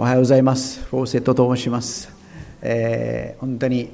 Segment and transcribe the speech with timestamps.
[0.00, 0.80] おはようございます。
[0.84, 2.08] フォーセットと申します。
[2.62, 3.90] えー本当に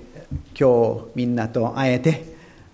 [0.54, 2.26] 今日みんなと会えて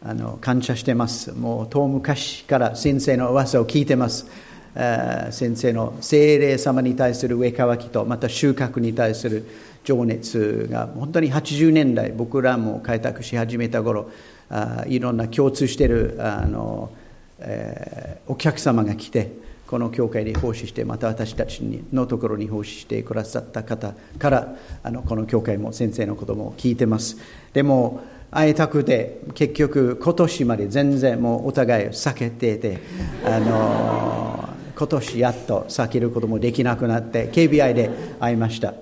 [0.05, 1.31] あの感謝してます。
[1.31, 4.27] もう遠昔から先生の噂を聞いてます。
[4.75, 9.47] えー先生の精霊様に対する上乾きとまた収穫に対する
[9.85, 14.11] 情熱が本当に80年代僕らも開拓し始めた頃
[14.49, 16.91] あいろんな共通しているあの、
[17.39, 19.31] えーお客様が来て
[19.71, 21.61] この教会に奉仕してまた私たち
[21.93, 27.19] のところに奉仕してくださった方からあのこの教会も先生のことも聞いてます。
[27.53, 28.03] でも
[28.33, 32.79] 会いたくて結局今年まで全然もうお互い避けてて
[33.25, 38.75] あの今年やっと避けることもできなくなって KBI で会いました。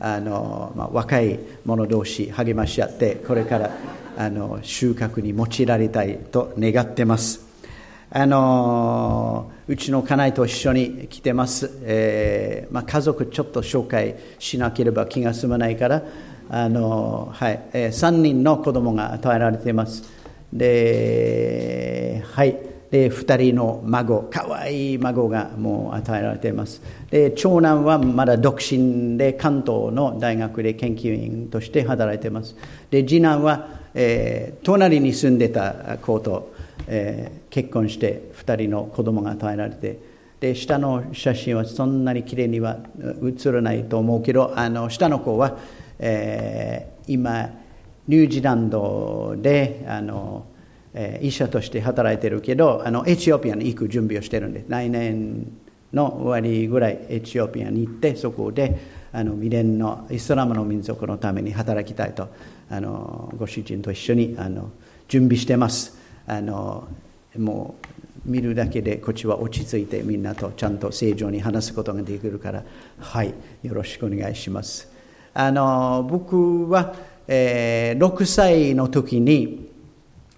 [0.00, 3.70] あの、まあ、若い者同士励まし合ってこれから
[4.18, 7.51] あの収穫に用いられたいと願ってます。
[8.14, 16.02] あのうちの家内と一緒に来てます、えーまあ、家族ちょっと紹介しなければ気が済まないから
[16.54, 17.62] あの、はい。
[17.72, 20.04] えー3人の子供が与えられています。
[20.52, 22.58] で,、はい、
[22.90, 24.24] で2人の孫。
[24.24, 26.82] かわいい孫がもう与えられています。
[27.10, 32.54] で長男はまだ独身で関東の大学で研究員として働いています。
[32.90, 36.51] で次男は、えー隣に住んでた子と
[36.86, 39.98] えー結婚して2人の子供が与えられて
[40.40, 42.78] で下の写真はそんなに綺麗には
[43.20, 45.58] 写らないと思うけどあの下の子は、
[45.98, 47.50] えー今
[48.08, 50.46] ニュージーランドであの、
[50.94, 55.52] えー医者として働いてるけどあのエチオピアに行く準備をしてるんで来年
[55.92, 58.78] の終わりぐらいエチオピアに行ってそこで
[59.12, 62.28] あの未練のイスラムの民族のために働きたいと
[62.70, 64.70] あのご主人と一緒にあの
[65.06, 66.01] 準備してます。
[66.26, 66.88] あの
[67.38, 67.76] も
[68.26, 72.62] う見るだけでこっちは落ち着いてみんなとちゃんと正常に話すことができるから
[73.00, 74.90] はいよろしくお願いします。
[75.34, 76.94] あの僕は、
[77.26, 79.70] えー6歳の時に、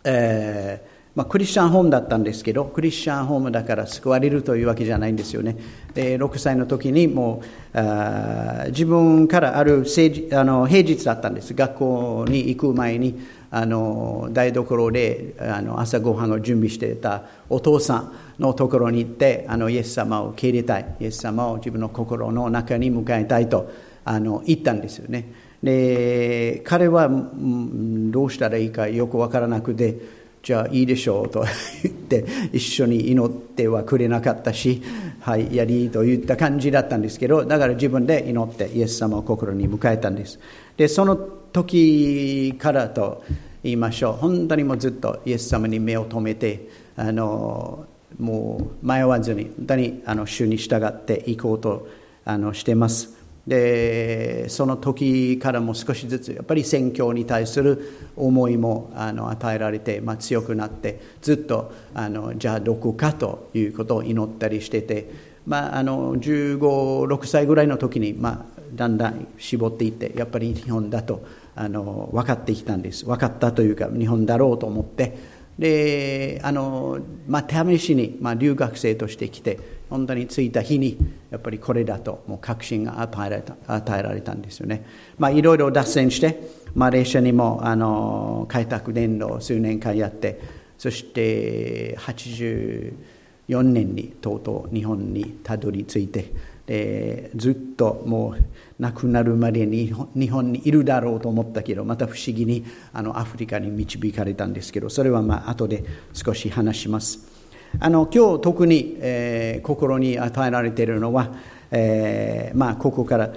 [0.04, 5.56] えーまあ、クリスチャンホームだったんですけどクリスチャンホームだから救われるというわけじゃないんですよね。
[5.94, 11.54] で6歳の時にもうあ自分からある政治あの平日だったんです。
[11.54, 13.20] 学校に行く前に
[13.56, 20.96] あの台所であの朝ごはんを準備していたお父さんのところに行ってあのイエス様を受け入れたい。
[20.98, 23.70] イエス様を自分の心の中に迎えたいと
[24.04, 25.32] あの言ったんですよね。
[25.62, 29.98] で彼はどうしたらいいかよくわからなくて
[30.42, 31.44] じゃあいいでしょうと
[31.84, 34.82] 言って一緒に祈ってはくれなかったし
[35.20, 40.38] はいやりと言った感じだったんですけどだから自分で祈ってイエス様を心に迎えたんです。
[40.76, 43.24] でその時からと
[43.62, 44.12] 言いましょう。
[44.14, 47.86] 本当にもうずっとイエス様に目を留めてあの
[48.18, 51.88] もう迷わずに本当にあの主に従っていこうと
[52.24, 53.24] あのしてます。
[53.46, 65.10] でその時からも少しずつやっぱり宣教に対する思いもあの与えられて、まあ、強くなってずっとあのじゃあどこかということを祈ったりしてて、
[65.46, 71.24] まあ、あの15、6歳ぐらいの時に、まあ、だんだん絞っていってやっぱり日本だと
[71.54, 73.04] あの分かってきたんです。
[73.04, 75.34] 分かったというか日本だろうと思って。
[75.58, 76.98] であの、
[77.28, 80.98] まあ、試しに、まあ、留学生として来て本当に着いた日に
[81.30, 84.84] やっぱりこれだともう確信が与えられた与えられたんですよね、
[85.18, 86.40] まあ、いろいろ脱線して
[86.74, 90.40] マレーシアにもあの開拓伝道を数年間やって
[90.76, 96.32] そして84年にとうとう日本にたどり着いて
[96.66, 98.44] えーずっともう
[98.78, 107.34] 亡くなるまでに日本にいるだろうと思ったけどまた不思議にあのアフリカに導かれたんですけどそれはまあ後で少し話します。
[107.80, 111.32] あの今日特に、えー心に与えられているのは、
[111.70, 113.30] えーまあ、ここから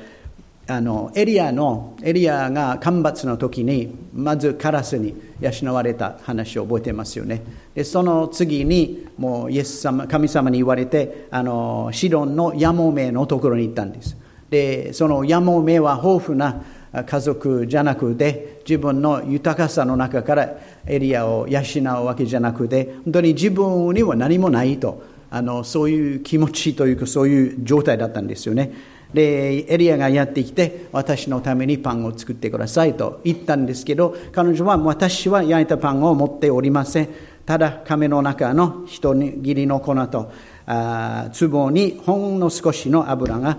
[0.69, 7.41] あのエリアのエリアが干ばつの時にまずカラスに養われた話を覚えてますよね。
[7.73, 14.17] でその次にもうイエス様神様に言われてあのシドンのヤモメのところに行ったんです。
[14.49, 16.61] でそのヤモメは豊富な
[17.05, 20.49] 家族じゃなくて自分の豊かさの中から
[20.85, 21.61] エリアを養
[22.01, 28.97] うわけじゃなくて本当に自分には何もないとあのそういう気持ちというかそういう状態だったんですよね。
[29.13, 37.09] でエリアがやってきて私のためにパンを作ってくださいと言ったんですけど彼女は私は焼いたパンを持っておりません。
[37.45, 40.31] ただ亀の中の一握りの粉と
[40.65, 43.57] あ壺にほんの少しの油が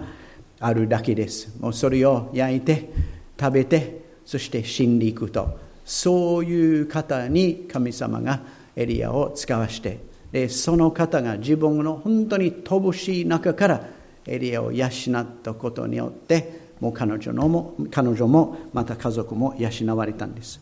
[0.60, 1.56] あるだけです。
[1.60, 2.90] もうそれを焼いて
[3.40, 5.68] 食べてそして死んでいくと。
[5.88, 8.42] そういう方に神様が
[8.76, 10.00] エリアを使わして
[10.30, 13.80] でその方が自分の本当に乏しい中から
[14.28, 20.60] エリアを養ったことによってもう彼女のも彼女もまた家族も養われたんです。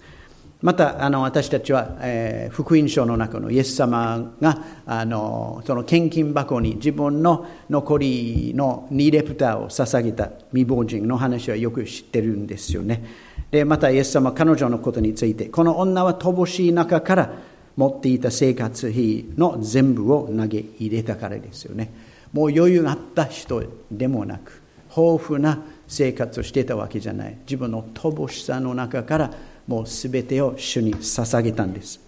[0.62, 13.04] またあの私たちは、えー、福音書の中のイエス様があのその献金箱に自分の残りの2レプターを捧げた未亡人の話はよく知ってるんですよね。
[13.50, 17.34] でまたイエス様彼女のことについてこの女は乏しい中から
[17.76, 21.92] 持っていた生活費の全部を投げ入れたからですよね。
[22.36, 24.60] もう余裕があった人でもなく
[24.94, 27.38] 豊富な生活をしていたわけじゃない。
[27.46, 29.30] 自分の乏しさの中から
[29.66, 31.98] もうすべてを主に捧げたんです。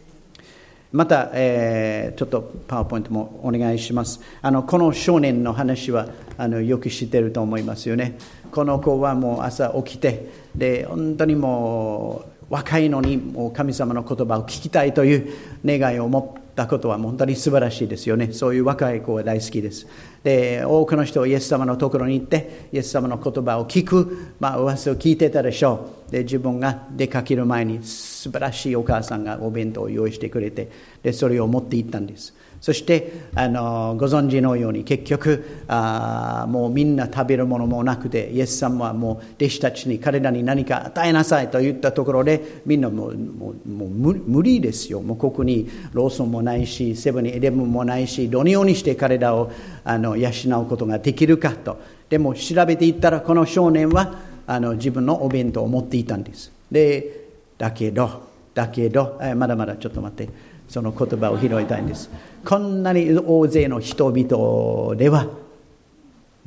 [0.92, 4.20] また、えー、ちょっとパワーポイントもお願いします。
[4.42, 8.18] あのこの少年の話はあのよく知ってると思いますよね。
[8.50, 15.32] この子はもう朝起きてで本当にもう若いのにもう神様の言葉を聞きたいという
[15.64, 18.32] 願いを持ってたことは本当に素晴らしいですよね。
[18.32, 19.86] そういう若い子は大好きです。
[20.24, 26.10] で多くの人はイエス様のところに行ってイエス様の言葉を聞く、まあ噂を聞いてたでしょう。
[26.10, 30.68] で自分が出かける前に素晴らしいお母さんがお弁当を用意してくれて
[31.02, 32.34] でそれを持って行ったんです。
[32.60, 45.00] そしてあのご存知のように結局あもうみんな食べるものもなくてイエス様はもう弟子たちに彼らに何か与えなさいと言ったところでみんなもうもうもう無理ですよ。
[45.00, 49.52] もうここにローソンもないしセブンイレブンもないしどのようにして彼らを
[49.84, 51.80] あの養うことができるかと。
[52.08, 54.14] でも調べていったらこの少年は
[54.46, 56.50] あの自分のお弁当を持っていたんです。
[56.70, 60.47] でだけどだけどまだまだちょっと待って。
[60.68, 62.10] その言葉を拾いたいんです。
[62.44, 65.26] こんなに大勢の人々では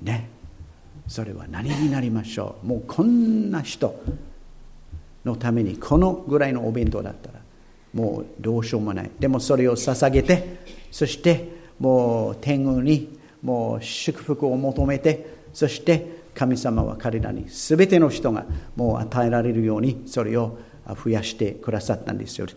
[0.01, 0.29] ね
[1.07, 2.67] それは何になりましょう？
[2.67, 3.99] もうこんな人
[5.25, 7.39] のためにこのぐらいのお弁当だったら
[7.93, 9.11] もうどうしようもない。
[9.19, 10.59] でもそれを捧げて
[10.91, 18.45] そしてもう天狗にもう祝福を求めてそして神様は彼らに全ての人が
[18.75, 20.57] もう与えられるようにそれを
[21.03, 22.47] 増やしてくださったんですよ。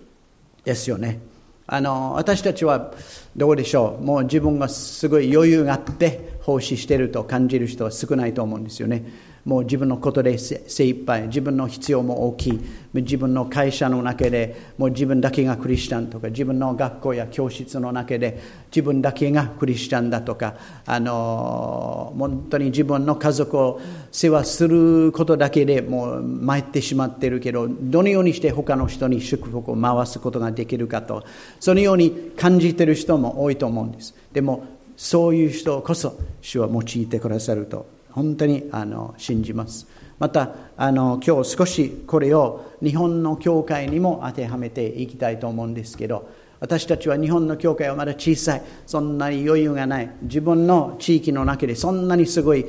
[0.62, 1.20] ですよね。
[1.66, 2.92] あの私たちは
[3.36, 4.04] どうでしょう？
[4.04, 9.04] もう自分がすごい余裕があって奉仕していると感じる人は少ないと思うんですよね。
[9.44, 12.60] もう自分のことで精一杯自分の必要も大きい。
[13.02, 20.54] 自分の会社の中でもう自分だけがクリスチャンとか自分の学校や教室の中で自分だけがクリスチャンだとか
[20.86, 23.80] あの本当に自分の家族を
[24.12, 31.24] 世話することだけでもう参ってしまっているけどどのようにして他の人に祝福を回すことができるかと
[31.58, 34.14] そのように感じている人も多いと思うんです。
[34.32, 34.64] でも
[34.96, 37.92] そういう人こそ主は用いてくださると。
[38.14, 39.86] 本当にあの信じます。
[40.18, 46.28] またあの今日少しこれを日本の教会にも当てはめていきたいと思うんですけど
[46.60, 48.62] 私たちは日本の教会はまだ小さい。
[48.86, 50.10] そんなに余裕がない。
[50.22, 52.64] 自分の地域の中でそんなにすごい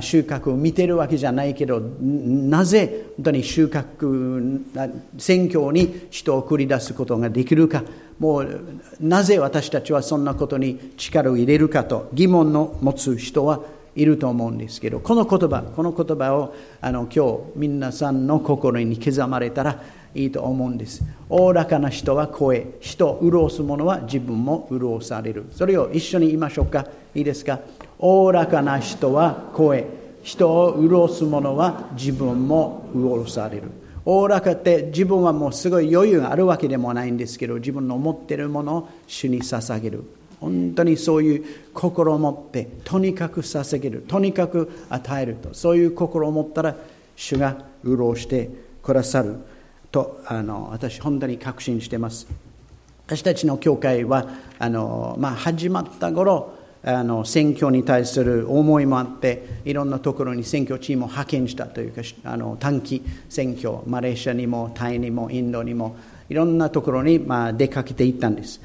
[0.00, 4.62] 収穫を見てるわけじゃないけどなぜ本当に収穫
[5.18, 7.82] 選挙に人を繰り出すことができるか。
[8.18, 8.60] もう
[9.00, 13.60] なぜ私たちはそんなことに力を入れるかと疑問の持つ人は
[13.94, 19.82] いると思うんですけどこの言葉この言葉をあの今日皆さんの心に刻まれたら
[20.14, 21.04] いいと思うんです。
[21.28, 25.46] おおらかな人は声人を潤す者は自分も潤される。
[25.52, 26.86] それを一緒に言いましょうか。
[27.14, 27.60] いいですか？
[27.98, 29.86] おおらかな人は声
[30.22, 33.70] 人を潤す者は自分も潤される。
[34.04, 40.04] おおらかって自分はもうすごい余裕があるわけでもないんですけど自分の持っているものを主に捧げる。
[40.40, 41.44] 本当にそういう
[41.74, 46.76] 心を持ってとにかく捧げるとにかく与えるとそういう心を持ったら
[47.14, 48.48] 主が潤して
[48.82, 49.36] くださる
[49.92, 52.26] とあの私本当に確信しています。
[53.06, 54.28] 私たちの教会は
[54.60, 56.54] あの、まあ、始まった頃
[56.84, 65.96] あの選挙に対する思いもあっていろんなところに選挙チームを派遣したというかあの短期選挙マレーシアにもタイにもインドにも
[66.28, 68.60] いろんなところに、まあ、出かけていったんです。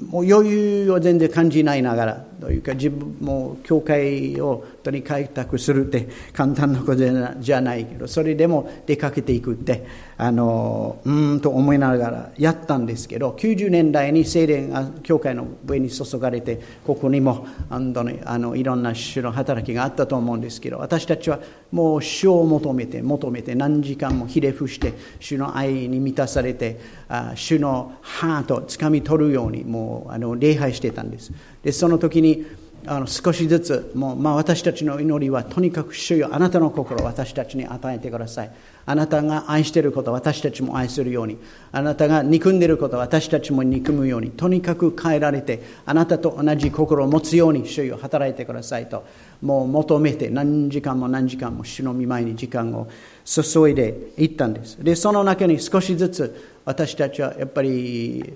[0.00, 9.86] もう余裕を全然感じないながらというか自分も教会を本当に開拓するって簡単なことじゃないけどそれでも出かけていくって
[10.18, 21.40] あのうんと思いながらやったんですけど90年代に精霊が教会の上に注がれてここにもあのいろんな種の働きがあったと思うんですけど私たちは
[21.72, 31.32] もう主を求めて求めて何時間もひれ伏して主の愛に満たされてあ主のハートをつかみ取るようにもうあの礼拝してたんです。
[31.62, 32.44] でその時に
[32.86, 38.50] あの少しずつもう、まあ、私たちの祈りはとにかく主よあなたの心を私たちに与えてください。
[38.86, 41.38] あなたが愛していること私たちも愛するように。
[41.72, 44.30] あなたが憎んでいること私たちも憎むように。
[44.30, 49.04] とにかく変えられてあなたと同じ心を持つように主よ働いてくださいと。
[49.40, 52.88] もう求めて何時間も何時間も主の御前に時間を
[53.24, 54.76] 注いでいったんです。
[54.82, 58.34] でその中に少しずつ私たちはやっぱり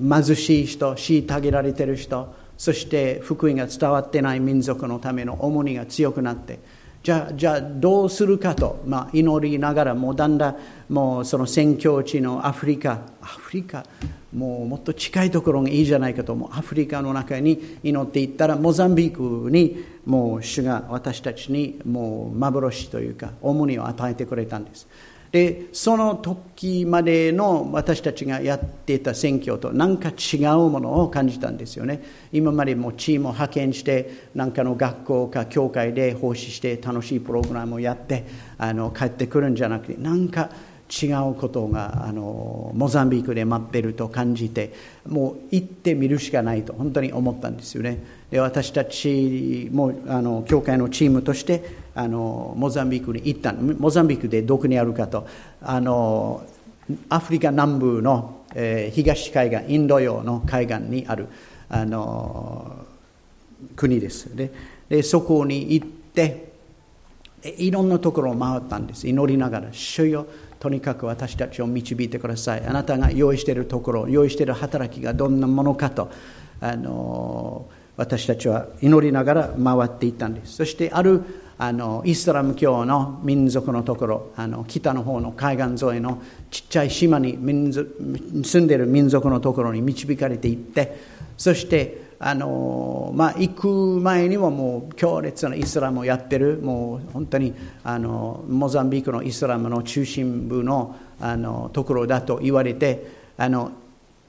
[0.00, 6.60] 貧しい人虐げられている人そして福音が伝わってない民族のための重荷が強くなって
[7.02, 10.56] じゃあじゃあどうするかと、まあ、祈りながらもうだんだん
[10.88, 13.84] もうその宣教地のアフリカアフリカ
[14.32, 24.86] もうもっと近いところがいいじゃないかともアフリカの中に祈っていったらモザンビークにもう主が私たちにもう幻というか重荷を与えてくれたんです。
[25.32, 32.02] でその時までの私たちがやっていた選挙と何か違うものを感じたんですよね。
[32.32, 38.26] 今までもチームを派遣して何かの学校か教会で奉仕して楽しいプログラムをやって
[38.58, 40.50] あの帰ってくるんじゃなくて何か
[40.92, 44.74] 違うことがあのモザンビークで待ってると感じて
[45.08, 48.04] もう行ってみるしかないと本当に思ったんですよね。
[48.30, 55.26] で私たちもあの教会のチームとしてあのモザンビークに行ったモザンビークでどこにあるかと。
[55.60, 56.44] あの
[57.08, 61.28] アフリカ南部の、えー、東海岸インド洋の海岸にある
[61.68, 62.84] あの
[63.76, 64.34] 国です。
[64.34, 64.52] で
[64.88, 66.52] でそこに行って
[67.42, 69.08] いろんなところを回ったんです。
[69.08, 70.26] 祈りながら「主よ
[70.58, 72.64] とにかく私たちを導いてください。
[72.66, 76.10] あなたが用意しているところ用意している働きがどんなものかと
[76.60, 80.54] あの私たちは祈りながら回っていったんです。
[80.54, 81.22] そしてある
[81.62, 90.98] あのイスラム教の民族のところあの北の方の海岸沿いのちっちゃい島に住んでいる民族のところに導かれていって
[91.38, 97.52] そしてあのまあ、行く前にはもう強烈なイスラムをやってるもう本当に
[97.82, 103.72] あのモザンビークのイスラムの中心部のあのところだと言われてあの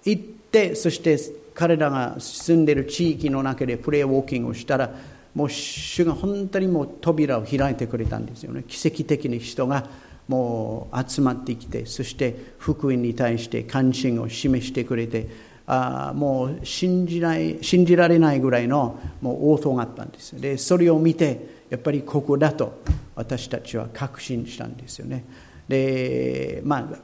[0.06, 1.20] 行ってそして
[1.54, 4.92] 彼らが住んでいる地域の中でプレーウォーキングをしたら
[5.36, 8.64] もう主が本当にもう扉を開いてくれたんですよね。
[8.68, 9.88] 奇跡的に人が
[10.28, 15.28] もう集まってきてそして福音に対して関心を示してくれて
[15.66, 22.82] あもう信じない信じられないぐらいのもう応答があったんですでそれを見てやっぱりここだと
[23.16, 25.26] 私たちは確信したんですよね。
[25.68, 26.98] でまあ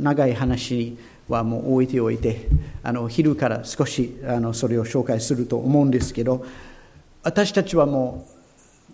[0.00, 0.96] 長い話
[1.28, 2.48] はもう置いておいて
[2.82, 6.44] あの昼から少しあのそれを紹介すると思うんですけど
[7.24, 8.26] 私たちはも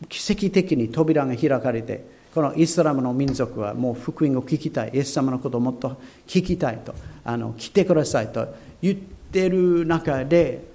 [0.02, 6.94] う奇跡的に扉が開かれてこのイスラムの民族はもう福音を聞きたいイエス様のことをもっと聞きたいと
[7.24, 10.70] あの来てくださいと言ってる中で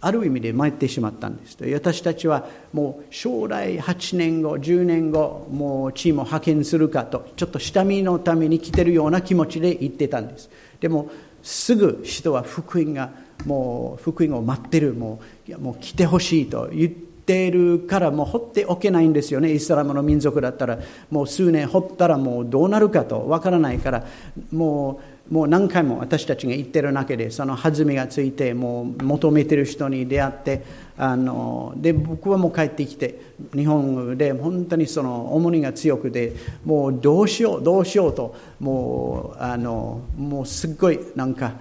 [0.00, 10.50] ある意味で参ってしまったんです私たちはもう将来8年後10年後もうチームを派遣するかとちょっと下見のために来てるような気持ちで言ってたんです。
[10.80, 11.10] でも
[11.42, 13.10] すぐ人は福音が
[13.44, 20.78] もう福音を待ってるもういやもう来てほしいと言っているからもう放っておけないんですよねイスラムの民族だったら。
[21.10, 24.06] もう数年掘ったらもうどうなるかとわからないから。
[24.52, 30.64] もうもう何回も私たちが言ってる中でその弾みがついてもう求めてる人に出会って
[30.96, 33.20] あので僕はもう帰ってきて
[33.52, 41.54] 日本で本当にその重荷が強くてもうどうしようどうしようともうあのもうすっごいなんか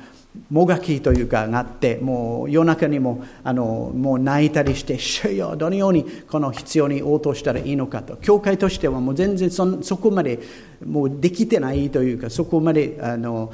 [0.50, 10.40] もがきというかがあってもう夜中にもあのもう泣いたりして主よどのようにこの必要に応答したらいいのかと教会としてはもう全然そそこまで
[10.86, 13.52] もうできてないというかそこまであの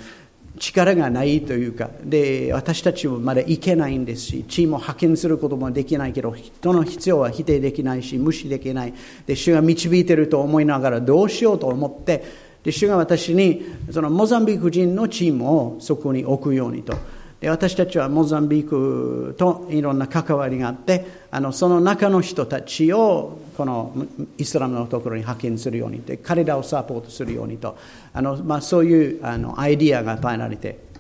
[0.59, 8.93] 力がないというかで私たちもまだ行けないんですしチームを派遣することもできないけど人の必要は否定できないし無視できない。
[9.25, 16.95] で主が導いてると思いながらどうしようと思ってで主が私にそのモザンビーク人のチームをそこに置くようにと。
[17.39, 23.95] で私たちはモザンビークといろんな関わりがあってあのその中の人たちをこの
[24.37, 27.75] イスラムのところに派遣するようにで彼らをサポートするようにと。
[28.13, 30.91] あの、まあ、そういうあのアイディアが与えられて。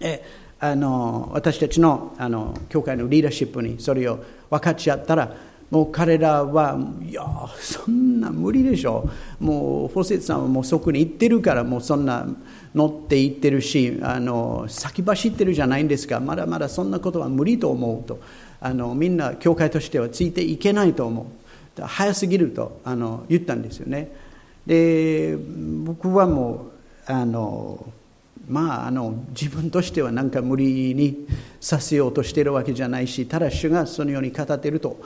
[0.00, 0.24] え
[0.62, 5.34] あの私たちのあの教会のリーダーシップにそれを分かち合ったら
[5.70, 7.24] もう彼らはいや
[7.58, 9.08] そんな無理でしょ。
[9.38, 12.26] もうフォセットさんはもうそこに行ってるからもうそんな
[12.74, 18.20] 乗って行ってるしあの先走ってるじゃないんですかまだまだそんなことは無理と思うと。
[18.62, 21.22] あのみんな教会としてはついていけないと思
[21.78, 21.82] う。
[21.82, 24.10] 早すぎるとあの言ったんですよね。
[24.66, 25.36] で
[25.84, 26.66] 僕はも
[27.08, 27.86] うあの
[28.48, 31.26] まああの自分としては何か無理に
[31.60, 35.00] させようとしているわけじゃないしただ主がそのように語っていると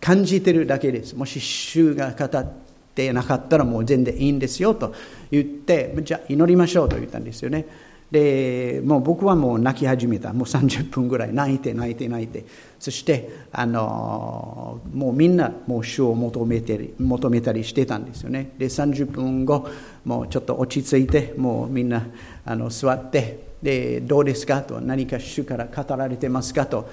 [0.00, 1.14] 感じてるだけです。
[1.14, 2.52] もし主が語っ
[2.94, 4.94] てなかったらもう全然いいんですよと
[5.30, 7.66] 言ってじゃあ祈りましょうと言ったんですよね。
[8.10, 10.32] でもう僕はもう泣き始めた。
[10.32, 11.32] もう30分ぐらい。
[11.32, 12.44] 泣いて泣いて泣いて。
[12.80, 18.50] そしてあのもうみんなもう主を求めて求めたりしてたんですよね。
[18.58, 19.68] で30分後
[20.04, 22.04] もうちょっと落ち着いてもうみんな
[22.44, 24.62] あの座ってでどうですか？
[24.62, 26.66] と何か主から語られてますか？
[26.66, 26.90] と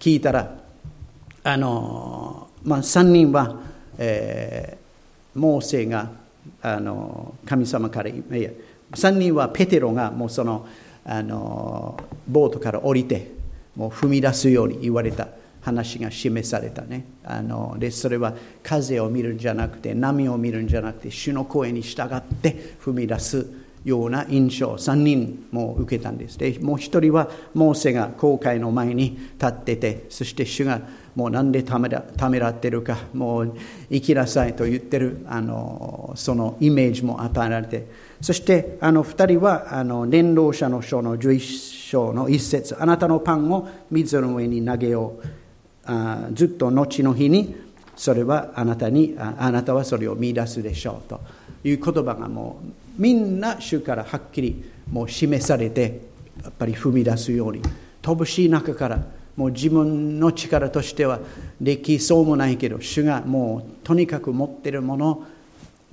[0.00, 0.65] 聞いたら
[1.46, 3.54] あの、まあ、3人は、
[3.98, 6.10] えー、モーセが
[6.60, 8.50] あの神様からいや
[8.90, 10.66] 3人はペテロがもうその
[11.04, 13.30] あのボートから降りて
[13.76, 15.28] もう踏み出すように言われた
[15.60, 17.04] 話が示されたね。
[17.22, 18.34] あのでそれは
[18.64, 23.46] 風を見るんじゃなくて波を見るんじゃなくて主の声に従って踏み出す
[23.84, 26.38] ような印象3人も受けたんです。
[26.38, 30.80] でもう一人はモーセが航海の前に立っててそして主が
[31.16, 33.56] もうなんでためらためらってるかもう
[33.90, 45.26] 生きなさいと言ってるあのそのイメージも与えられてそしてあの2人はあの伝道者の書の11章の一節あなたのパンを水の上に投げよう。
[45.88, 47.54] あずっと後の日に
[47.94, 51.20] それはあなたにあなたはそれを見出すでしょうと。
[51.64, 56.00] いう言葉がもうみんな主からはっきりもう示されて
[56.42, 57.62] やっぱり踏み出すように
[58.02, 59.00] 乏しい中から
[59.36, 61.20] もう自分の力としては
[61.60, 65.24] できそうもないけど主がもうとにかく持ってるものを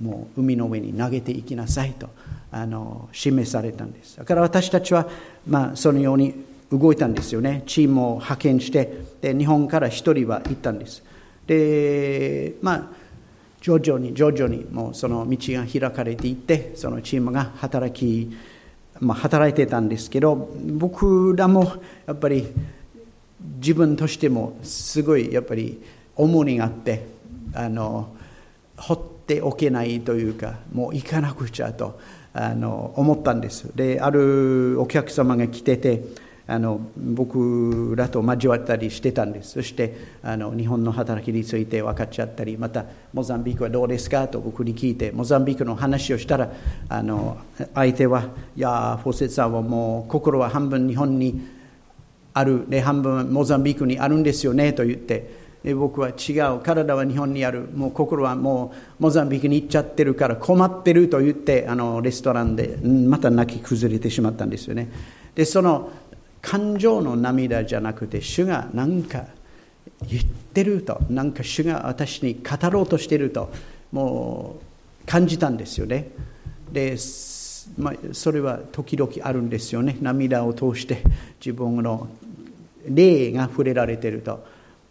[0.00, 2.08] もう海の上に投げていきなさいと
[2.50, 4.16] あの示されたんです。
[4.16, 5.08] だから私たちは、
[5.46, 6.34] まあ、そのように
[6.72, 7.62] 動いたんですよね。
[7.66, 11.02] チームを派遣してで日本から1人は行ったんです。
[11.46, 12.90] でまあ
[13.60, 18.30] 徐々に徐々にもうその道が開かれていってそのチームが働き、
[19.00, 21.72] まあ、働いてたんですけど僕らも
[22.06, 22.46] やっぱり
[23.64, 25.82] 自分としてもすごいやっぱり
[26.16, 27.06] 重荷があって
[27.54, 28.14] あの
[28.76, 31.98] 放っておけないというかもう行かなくちゃと
[32.34, 33.74] あの思ったんです。
[33.74, 36.02] であるお客様が来てて
[36.46, 39.52] あの僕らと交わったりしてたんです。
[39.52, 42.84] そしてあの日本の働きについて分かっちゃったりまた
[43.14, 46.52] モザンビークはどうですかと僕に聞いてモザンビークの話をしたら
[46.90, 47.38] あの
[47.72, 48.24] 相手は
[48.56, 51.40] いやフォーセッさんはもう心は半分日本に
[52.34, 55.44] あるで半分モザンビークにあるんですよねと言って
[55.74, 56.60] 僕は違う。
[56.60, 64.90] 体は日本にあるもう心はもうモザンビークに行っちゃってるから困ってると言ってあのレストランでまた泣き崩れてしまったんですよね。
[65.34, 65.90] でその
[66.42, 69.24] 感情の涙じゃなくて主が何か
[70.06, 71.00] 言ってると。
[71.08, 73.50] 何か主が私に語ろうとしてると
[73.92, 76.10] もう感じたんですよね。
[76.70, 76.96] で、
[77.78, 79.96] まあ、それは時々あるんですよね。
[80.02, 81.02] 涙を通して
[81.40, 82.08] 自分の
[82.88, 84.44] 霊が触れられてると。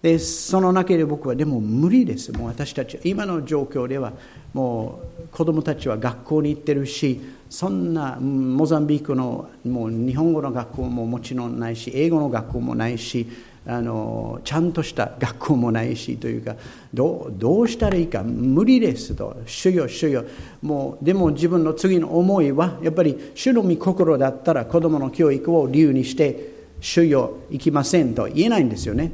[0.04, 2.34] でその中で僕はでも無理です。
[2.34, 4.12] もう私たち今の状況では
[4.54, 13.26] もう子供たちは学校に行ってるしそんなモザンビークのもう日本語の学校ももちろんないし英語の学校もないし
[13.66, 16.58] あのちゃんとした学校もないしというか
[16.94, 18.24] どうどうしたらいいか。
[18.24, 19.16] 無理です。
[19.16, 19.38] と。
[19.46, 20.26] 主よ主よ。
[20.62, 26.53] もうでも自分の次の思いはやっぱり主の御心だったら子供の教育を理由にして
[26.84, 29.14] 主よ行きませんと言えないんですよね。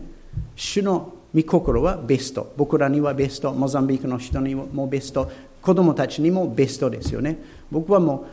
[0.56, 2.52] 主の御心はベスト。
[2.58, 3.54] 僕らにはベスト。
[3.54, 5.32] モザンビークの人にもベスト。
[5.62, 7.38] 子供たちにもベストですよね。
[7.70, 8.26] 僕はも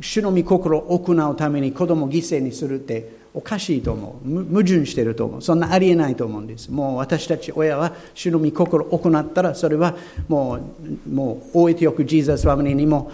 [0.00, 4.44] う主の御心を行うために子供を犠牲にするっておかしいと思う。
[4.46, 5.42] 矛盾してると思う。
[5.42, 6.68] そんなありえないと思うんです。
[6.68, 9.94] もう私たち親は主の御心を行ったらそれは
[10.26, 13.12] もうもう大いてよくジーザスファミリーにも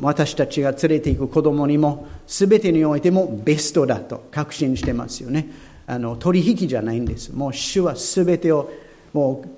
[0.00, 5.48] 私たちが連れていく子供にも全てにおいてもベストだと確信してますよね。
[5.86, 7.30] あの取引じゃないんです。
[7.30, 8.70] もう主は全てを
[9.12, 9.48] もう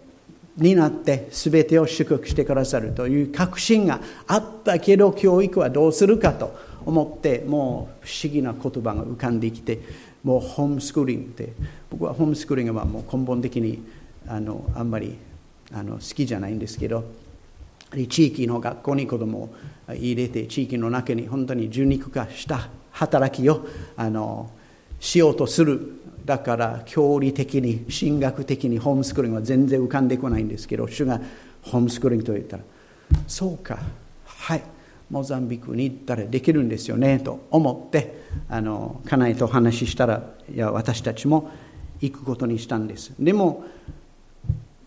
[0.57, 9.81] になって全てを祝福してくださるという確信があったけど教育はどうするかと思ってもう不思議な言葉が浮かんできて
[10.23, 11.53] もうホームスクーリングって
[11.91, 13.83] 僕はホームスクーリングはもう根本的に
[14.29, 15.17] あのあんまり
[15.73, 17.05] あの好きじゃないんですけど
[18.09, 19.55] 地域の学校に子供を
[19.89, 23.67] 入れて地域の中に本当に受肉化した働きを
[23.97, 24.51] あの
[25.01, 26.01] しようとする。
[26.25, 31.21] だから教理的に神学的にホームスクーリンは全然浮かんでこないんですけど主が
[31.61, 32.63] ホームスクーリングと言ったら
[33.27, 33.79] そうか
[34.25, 34.63] はい。
[35.11, 41.51] モザンビクに行ったらできるんですよねと思ってあの家内と話したらいや私たちも
[42.01, 43.13] 行くことにしたんです。
[43.19, 43.65] でも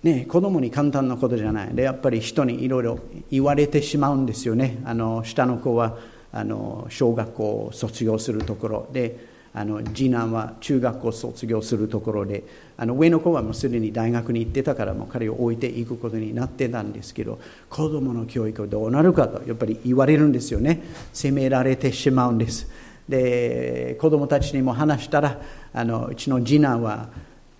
[0.07, 1.75] ね子供に簡単なことじゃない。
[1.75, 4.79] でやっぱり人にいろいろ言われてしまうんですよね。
[4.85, 5.97] あの下の子は
[6.31, 8.87] あの小学校を卒業するところ。
[8.93, 12.43] であの次男は中学校を卒業するところで
[12.77, 20.83] あの上の子はもうすでに大学に行ってたからもう彼を置いていくことになってたんですけど子供の教育はどうなるかとやっぱり言われるんですよね。
[21.11, 22.69] 責められてしまうんです。
[23.09, 25.41] で子供たちにも話したら
[25.73, 27.09] あのうちの次男は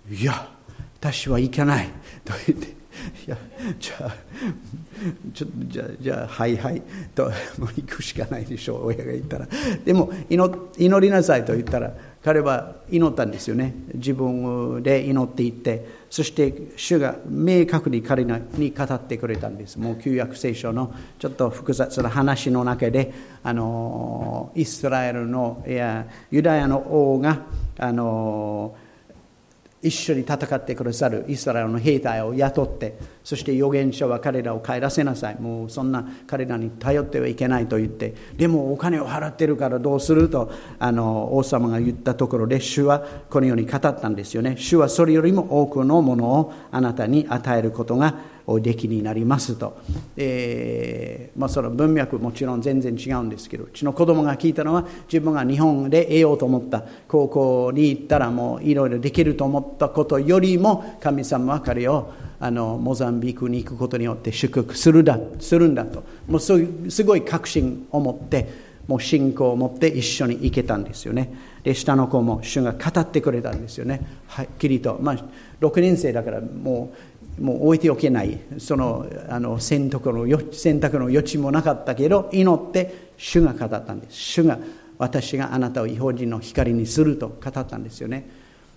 [0.08, 0.48] いや
[1.00, 1.88] 私は行かない。
[2.24, 2.78] と言って
[3.26, 3.36] いや
[3.78, 4.16] じゃあ
[5.32, 6.82] ちょじゃじゃあはいはい
[7.14, 7.26] と
[7.58, 8.86] もう行くしかないでしょう。
[8.86, 9.46] 親が言ったら。
[9.84, 11.92] でも祈りなさいと言ったら
[12.24, 13.74] 彼は祈ったんですよね。
[13.94, 19.76] 自分で祈っていってそして主が明確に彼に語ってくれたんです。
[19.76, 23.12] もう旧約聖書のちょっと複雑な話の中で
[23.44, 27.42] あのイスラエルのいやユダヤの王が
[27.78, 28.74] あの
[29.80, 44.56] 一緒に戦ってくださるイスラエルの兵隊を雇ってそして預言者は彼らを帰らせなさいもうそんな彼らに頼ってはいけないと言ってでもお金を払ってるからどうするとあの王様が言ったところで主はこのように語ったんですよね。
[44.58, 48.14] 主はそれよりも多くのものをあなたに与えることが
[48.50, 49.78] おできになりますと、
[50.16, 66.04] えーまあ、その文脈もちろん全然違うんですけどうちの子供が聞いたのは自分が日本で得ようと思った高校に行ったらもういろいろできると思ったことよりも神様は彼をあのモザンビークに行くことによって祝福するだするんだと。
[66.26, 68.48] もうすごい確信を持って
[68.86, 71.34] もう信仰を持って一緒に行けたんですよね。
[71.62, 74.00] で下の子も主が語ってくれたんですよね。
[74.28, 74.98] はっきりと。
[75.00, 75.16] まあ
[75.60, 84.16] 6年生だからもうもう置いておけないそのあの選択の選択の余地もなかったけど祈って主が語ったんです。
[84.16, 84.58] 主が
[84.98, 88.28] 私があなたを違法人の光にすると語ったんですよね。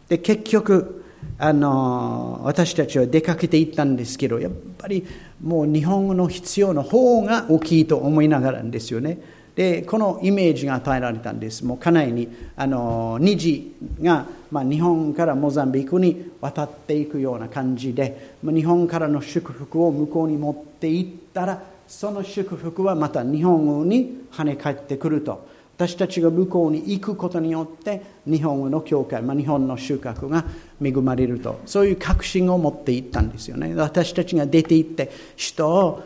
[0.07, 1.03] で結局
[1.37, 5.05] あの私たちは出かけていったんですけどやっぱり
[5.41, 9.19] もう日本語の必要の方が大きいと思いながらですよね。
[9.55, 11.65] でこのイメージが与えられたんです。
[11.65, 25.49] もう家内にあの虹が、まあ、日本からモザンビークに渡っていくような感じでま日本からの祝福を向こうに持っていったらその祝福はまた日本に跳ね返ってくると。
[25.81, 30.45] 私たちが向こうに行くことによって日本の教会、まあ、日本の収穫が
[30.79, 31.59] 恵まれると。
[31.65, 33.73] そういう確信を持っていったんですよね。
[33.73, 36.03] 私たちが出て行って人を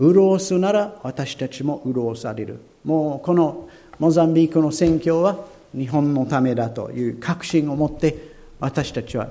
[0.00, 2.58] 潤すなら私たちも潤される。
[2.84, 3.68] もうこの
[3.98, 5.44] モザンビークの宣教は
[5.76, 9.30] 日本のためだという確信を持って私たちは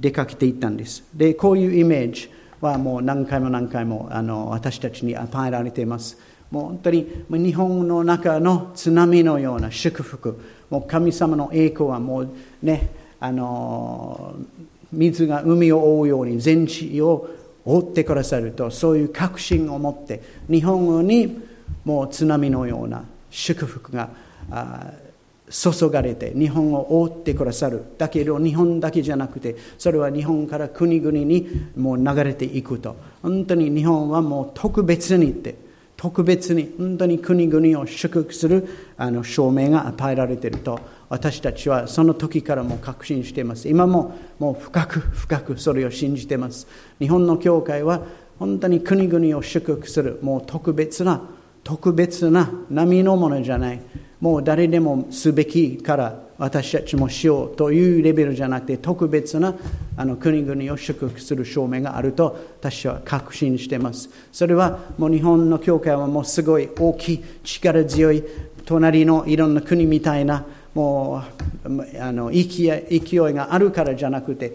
[0.00, 1.04] 出かけていったんです。
[1.14, 6.18] でこういうイメージはもう何回も何回もあの私たちに与えられています。
[6.50, 10.38] もう本当に日本の中の津波のような祝福
[10.68, 12.30] もう神様の栄光はもう
[12.62, 14.34] ねあの
[14.92, 17.28] 水が海を覆うように全地を
[17.64, 21.40] 覆ってくださるとそういう確信を持って日本に
[21.84, 24.10] もう津波のような祝福が
[25.50, 27.84] 注がれて日本を覆ってくださる。
[27.98, 32.96] だけど日本だけじゃなくてそれは日本から国々にもう流れていくと。
[33.22, 35.54] 本当に日本はもう特別にって
[35.96, 38.66] 特別に本当に国々を祝福する
[38.96, 40.80] あの証明が与えられていると。
[41.08, 43.68] 私たちはその時からも確信しています。
[43.68, 46.66] 今ももう深く深くそれを信じています。
[46.98, 48.00] 日本の教会は
[48.38, 51.20] 本当に国々を祝福するもう特別な
[51.64, 53.80] 特別な波のものじゃない。
[54.20, 59.54] もう誰でもすべきから私たちもしようというレベルじゃなくて特別な
[59.96, 64.08] あの国々を祝福する証明があると私は確信しています。
[64.32, 68.22] それはもう日本の教会はもうすごい大きい力強い
[68.64, 71.22] 隣のいろんな国みたいなも
[71.64, 73.00] うあの勢い
[73.34, 74.54] があるからじゃなくて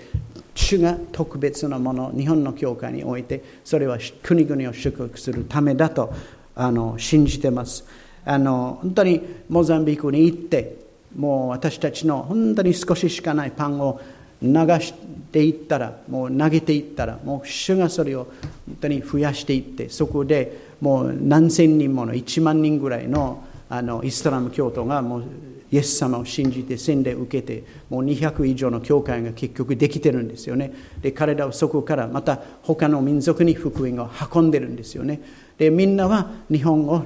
[0.56, 6.14] 主が特別なもの日本の教会においてそれは国々を祝福するためだと
[6.58, 7.86] あの信じてます。
[8.26, 10.76] あの本当にモザンビークに行って
[11.16, 14.02] もう私たちの本当に少ししかないパンを
[14.42, 14.50] 流
[14.82, 14.94] し
[15.32, 18.28] ていったらもう投げていったらもう主がそれを
[18.68, 25.24] 本当に増やしていってそこでもう何千人もの1万人ぐらいのあのイスラム教徒がもう
[25.72, 30.72] イエス様を信じて洗礼を受けてもう200以上の教会が結局できてるんですよね。
[31.02, 35.20] で彼らはそこからまた他の民族に福音を運んでるんですよね。
[35.58, 37.06] でみんなは日本語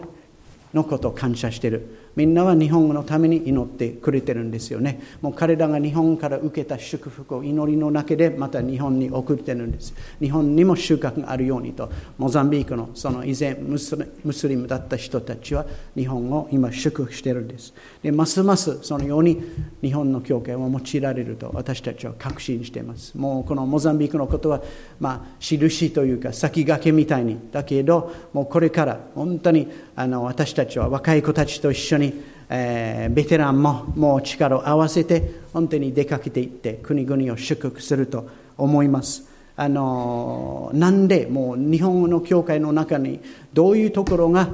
[0.73, 2.00] のことを感謝してる。
[2.15, 5.01] みんなは日本のために祈ってくれてるんですよね。
[5.21, 9.93] もう彼らが日本から受けた祝福を祈りの中でまた日本に送ってるんです。
[10.19, 11.89] 日本にも収穫があるようにと。
[12.17, 17.73] モザンビークのその以前ムスリムだった人たちは日本を今祝福してるんです。
[18.03, 19.41] でますますそのように
[19.81, 23.17] 日本の教会を用いられると私たちは確信しています。
[23.17, 24.61] もうこのモザンビークのことは
[24.99, 27.37] まあ印というか先駆けみたいに。
[27.51, 39.31] だけどもうこれから本当にあの私たちは若い子たちと一緒に、にえー、ベテランももう力を合わせて本当に出かけていって国々を祝福すると思います。
[39.55, 43.21] あのなんでもう日本の教会の中に
[43.53, 44.49] どういうところが、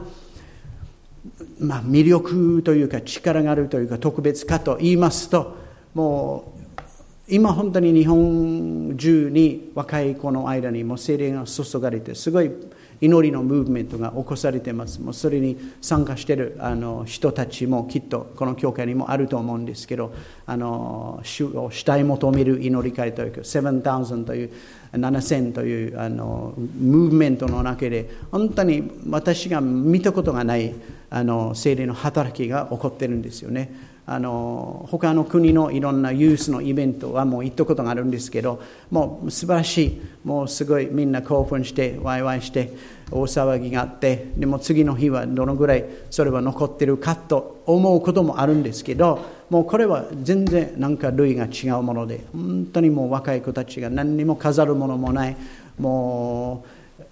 [1.60, 5.56] まあ、魅力というか力があるというか特別かと言いますと
[5.94, 12.52] もう今本当に日本中に若い子の間にも精霊が注がれてすごい
[13.00, 15.02] 祈りのムーブメントが起こされています。
[15.02, 20.14] もうそれに参加しているあの人たちもきっとこの教会にもあると思うんですけど
[20.46, 24.52] あの主を主体求める祈り会というか7000という
[24.94, 30.74] 7000というあのムーブメントの中で本当に私が見たことがない
[31.10, 33.97] あの精霊の働きが起こっているんですよね。
[34.10, 40.02] あの他の国のいろんなユースのイベントはもう行ったことがあるんですけどもう素晴らしい。
[40.24, 40.88] もうすごい。
[40.90, 42.72] みんな興奮してワイワイして
[43.12, 55.36] 大騒ぎがあってでも次の日はどのぐらいそれは残ってるかと思うこともあるんですけどもうこれは全然なんか類が違うもので本当にもう若い子たちが何にも飾るものもない。
[55.78, 57.04] もう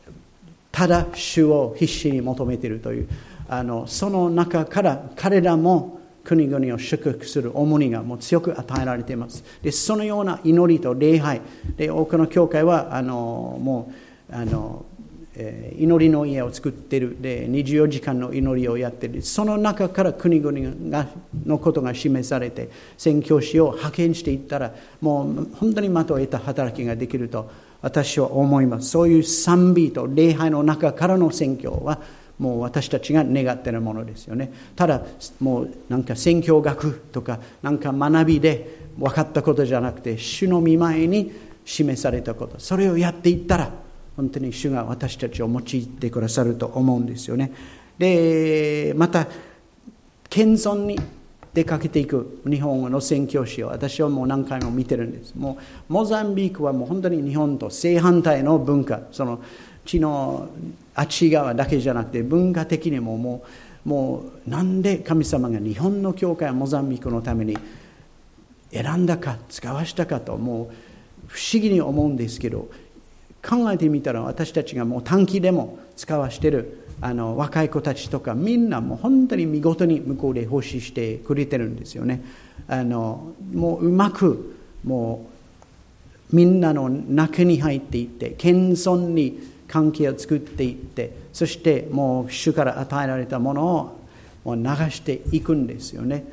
[0.71, 3.09] ただ主を必死に求めているという。
[3.47, 5.94] あのその中から彼らも
[6.25, 9.43] 国々を祝福する重荷がもう強く与えられています。
[9.61, 11.41] でそのような祈りと礼拝。
[11.77, 13.93] で多くの教会はあのも
[14.29, 14.85] うあの
[15.77, 17.17] 祈りの家を作っている。
[17.21, 19.21] で24時間の祈りをやっている。
[19.21, 21.07] その中から国々が
[21.45, 27.49] のことが示されて宣教師を派遣していったらもう本当に的を得た働きができると
[27.81, 28.89] 私は思います。
[28.89, 31.99] そういう賛美と礼拝の中からの宣教は
[32.39, 34.51] もう私たちが願っているものですよね。
[34.75, 35.01] ただ
[35.39, 41.31] もうなんか宣教学とかなんか学びで分かったことじゃなくて主の見前に
[41.63, 42.59] 示されたこと。
[42.59, 43.71] それをやっていったら
[44.15, 47.51] 本当に主が私たちを用いてくださると思うんですよね。
[47.97, 49.27] でまた
[50.29, 50.99] 謙遜に
[51.53, 55.33] 出かけていく日本の宣教師を私はもう何回も見てるんです。
[55.35, 55.57] も
[55.89, 59.03] うモザンビークはもう本当に日本と正反対の文化。
[59.11, 59.39] その
[59.85, 60.49] 地の
[60.95, 63.43] あっち側だけじゃなくて文化的にもも
[63.85, 67.55] うもうなんで神様が日本の教会モザンビークのために
[68.71, 70.75] 選んだか使わしたかともう
[71.27, 72.67] 不思議に思うんですけど
[73.47, 82.23] 考えてみたら私たちがもう短期でも使わしてるあの若い子たちとかみんなもう本当に見事に向こうで奉仕してくれてるんですよね。
[82.67, 85.27] あのもううまくも
[86.31, 93.99] うみんなの中に入っていって謙遜に関係を作っていってそしてもう主から与えられたものを
[94.43, 96.23] もう流していくんですよね。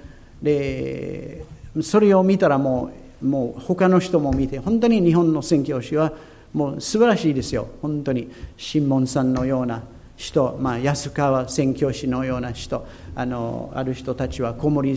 [0.42, 1.44] で
[1.80, 2.90] それを見たらも
[3.22, 6.12] うもう他の人も見て本当に日本の宣教師は
[6.52, 7.68] もう素晴らしいですよ。
[7.80, 9.82] 本当に新門さんのような
[10.22, 14.96] 人、まあ、安川宣教師のような人あのある人たちは小森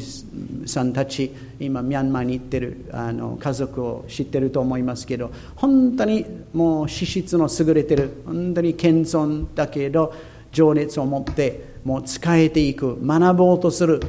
[0.67, 10.13] さんたち今ミャンマーに行ってるあの家族を知ってると思いますけど本当にもう資質の優れてる本当に謙遜だけど
[10.51, 14.01] 情熱を持ってもう使えていく学ぼうとする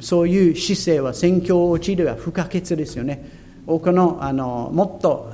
[0.00, 3.40] そういう姿勢は宣教地では不可欠ですよね。
[3.66, 5.32] 多くのあのもっと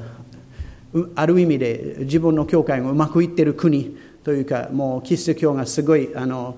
[1.15, 3.97] ある意味で自分の教会がうまくいってる国
[4.29, 6.55] というかもうキリスト教がすごいあの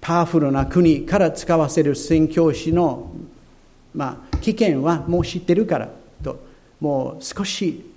[0.00, 3.12] パワフルな国から使わせる宣教師の、
[3.94, 5.88] まあ、危険はもう知ってるから
[6.24, 6.40] と
[6.80, 7.88] もう少し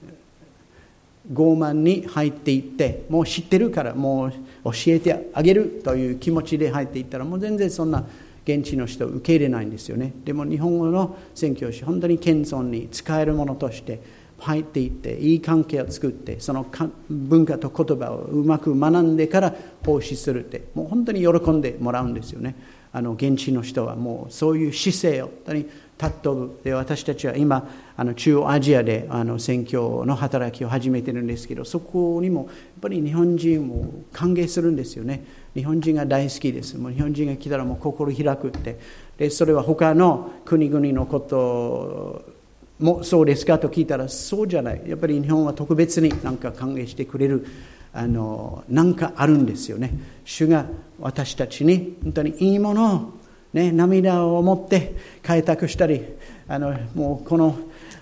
[1.34, 4.32] 傲慢に入っていってもう知ってるからもう
[4.66, 8.06] 教えてあげるという気持ちで入っていったらもう全然そんな
[8.46, 10.14] 現地の人を受け入れないんですよね。
[10.24, 14.02] でも日本語の宣教師本当に謙遜に使えるものとして
[14.44, 16.66] 入っていっていい関係を作ってその
[17.10, 22.56] 文化と言葉をうまく学んでから奉仕するってもう本当に喜んでもらうんですよね。
[22.92, 25.66] あの現地の人はもうそういう姿勢を本当に
[25.98, 26.60] 尊ぶ。
[26.64, 32.50] で私たちは今あの中央アジアであの宣教の働きを始めてるんですけどそこにもやっ
[32.82, 35.26] ぱり日本人を歓迎するんですよね。
[35.56, 36.78] 日本人が大好きです。
[36.78, 38.78] もう日本人が来たらもう心開くって。
[39.18, 42.43] でそれは他の国々のこと
[42.84, 44.82] もそうですかと聞いたらそうじゃない。
[44.86, 47.48] やっぱり日本は特別になんか歓迎してくれる
[47.94, 49.98] あのなんかあるんですよね。
[50.26, 50.66] 主が
[51.00, 53.14] 私たちに本当にいいものを、
[53.54, 56.02] ね、涙を持って開拓したり
[56.48, 57.56] あのもうこの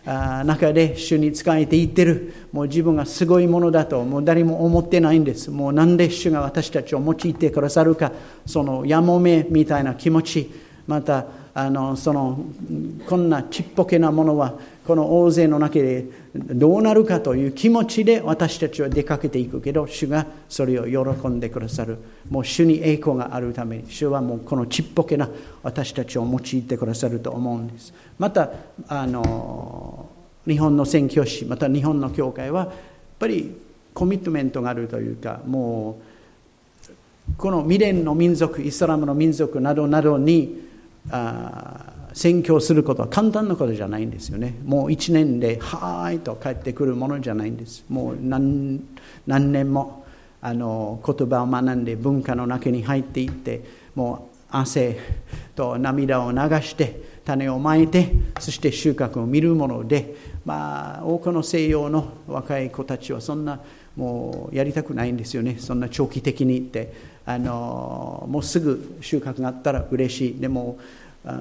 [0.04, 2.34] 中で主に仕えていってる。
[2.52, 5.52] もう自分がすごいものだともう誰も思ってないんです。
[5.52, 8.12] もうなんで主が私たちを用いてくださるか。
[8.48, 10.52] そのやもめみたいな気持ち。
[10.88, 12.40] またあのその
[13.08, 21.98] こんなちっぽけなものはこの大勢の中でどうなるかという気持ちで私たちは出かけていくけど主がそれを喜んでくださる。
[22.30, 25.30] もう主に栄光があるために主はもうこのちっぽけな
[25.62, 27.94] 私たちを用いてくださると思うんです。
[28.18, 28.52] また
[28.88, 30.10] あの
[30.48, 32.72] 日本の宣教師また日本の教会はやっ
[33.20, 33.56] ぱり
[33.94, 36.00] コミットメントがあるというかも
[37.30, 40.70] うこの未練の民族イスラムの民族などなどに
[41.10, 44.56] あ宣教することは簡単なことじゃないんですよね。
[44.66, 47.86] もう一年で「はーい」と帰ってくるものじゃないんです。
[47.90, 48.82] もう何
[49.26, 50.06] 何年も
[50.42, 53.64] あの言葉を学んで文化の中に入っていって
[53.96, 54.98] もう汗
[55.56, 63.60] と涙を流して種をまいてそして収穫を見るものでまあ多くの西洋の若い子たちはそんな
[63.96, 65.58] もうやりたくないんですよね。
[65.60, 67.12] そんな長期的にって。
[67.26, 70.40] あのもうすぐ収穫があったら嬉しい。
[70.40, 70.78] でも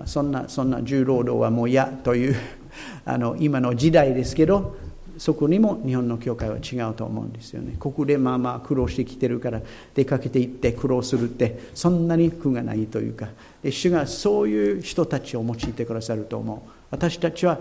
[0.05, 2.37] そんなそんな重労働はもう嫌という
[3.05, 4.77] あの今の時代ですけど
[5.17, 7.77] そこにも日本の教会は違うと思うんですよね。
[7.79, 9.61] ここでまあまあ苦労してきてるから
[9.95, 13.29] 出かけていって苦労するってそんなに苦がないというか。
[13.63, 16.71] で主がそういう人たちを用いてくださると思う。
[16.91, 17.59] 私たちは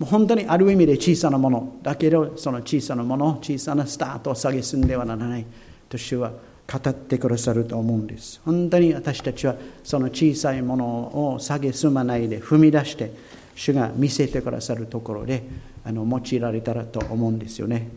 [0.00, 5.46] 本当にある意味で小さなものだけどその小さなもの小さなスタートを下げすんではならない。
[5.88, 6.32] と主は
[6.70, 8.40] 語ってくださると思うんです。
[8.44, 13.10] 本当に私たちはその小さいものを下げすまないで踏み出して
[13.54, 15.42] 主が見せてくださるところで
[15.84, 17.88] あの用いられたらと思うんですよね。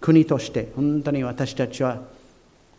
[0.00, 2.02] 国として本当に私たちは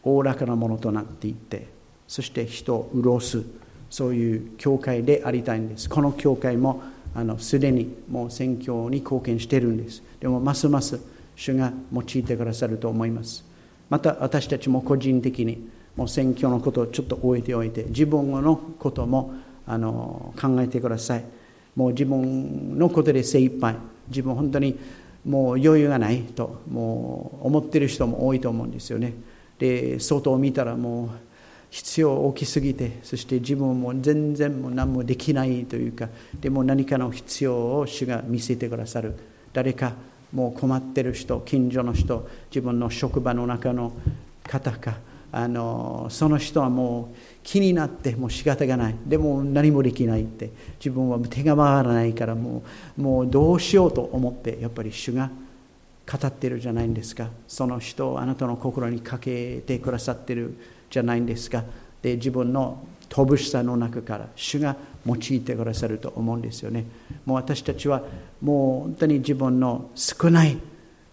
[0.04, 1.68] おおらかなものとなっていって
[2.08, 3.44] そして人を潤す
[3.90, 5.90] そういう教会でありたいんです。
[5.90, 6.84] この教会も
[7.16, 10.04] あのすでにもう宣教に貢献しているんです。
[10.20, 11.00] でもますます
[11.38, 13.49] 主が用いてくださると思います。
[13.90, 19.34] また私たちも個人的にもう選挙のことをちょっと置いておいて自分のことも
[19.66, 21.26] あの考えてください。
[21.76, 23.76] もう自分のことで精一杯。
[24.08, 24.78] 自分本当に
[25.26, 29.14] もう余裕がないともう思ってる人も多いと思うんですよね。
[29.60, 31.10] で外を見たらもう
[31.70, 39.16] 必要大きすぎてそして自分も全然も何もできないというかでも何かの必要を主が見せてくださる。
[39.54, 39.94] 誰か
[40.34, 43.94] もう困ってる人近所の人自分の職場の中の
[44.44, 44.98] 方か
[45.32, 48.96] あのその人はもう気になってもう仕方がない。
[49.06, 52.64] でも何もできないって自分は手が回らないからも
[52.98, 55.30] うもうどうしようと思ってやっぱり主が
[56.12, 57.30] 語ってるじゃないんですか。
[57.48, 60.56] その人をあなたの心にかけてくださってる
[60.90, 61.64] じゃないんですか。
[62.02, 66.86] で自分の乏しさの中から主が用いてくださると思うんですよね。
[67.26, 68.04] もう私たちは
[68.42, 70.58] もう本当に自分の少ない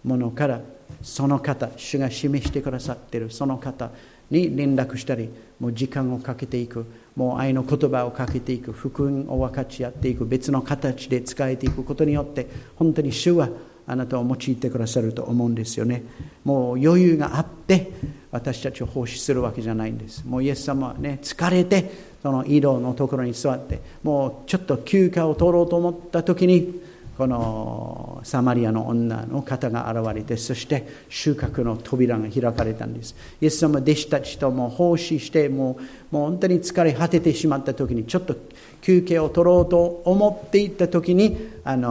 [0.03, 0.61] ものから
[1.01, 3.91] その方主が示してくださっているその方
[4.29, 5.29] に連絡したり
[5.59, 13.49] もう時間をかけていくもう愛の言葉をかけていく福音を分かち合っていく別の形で使えていくことによって本当に主は
[13.85, 16.03] あなたを用いてくださると思うんですよね。
[16.43, 17.91] もう余裕があって
[18.31, 20.25] 私たちを奉仕するわけじゃないんです。
[20.25, 21.89] もうイエス様はね疲れて
[22.21, 26.81] その井戸のところに座ってもうちょっと休暇を取ろうと思った時に
[27.17, 33.15] このサマリアの女の方が現れてそして収穫の扉が開かれたんです。
[33.41, 35.79] イエス様弟子たちとも奉仕しても
[36.11, 38.35] うもう本当に疲れ果ててしまった時にちょっと
[38.81, 41.89] 休憩を取ろうと思っていった時にあの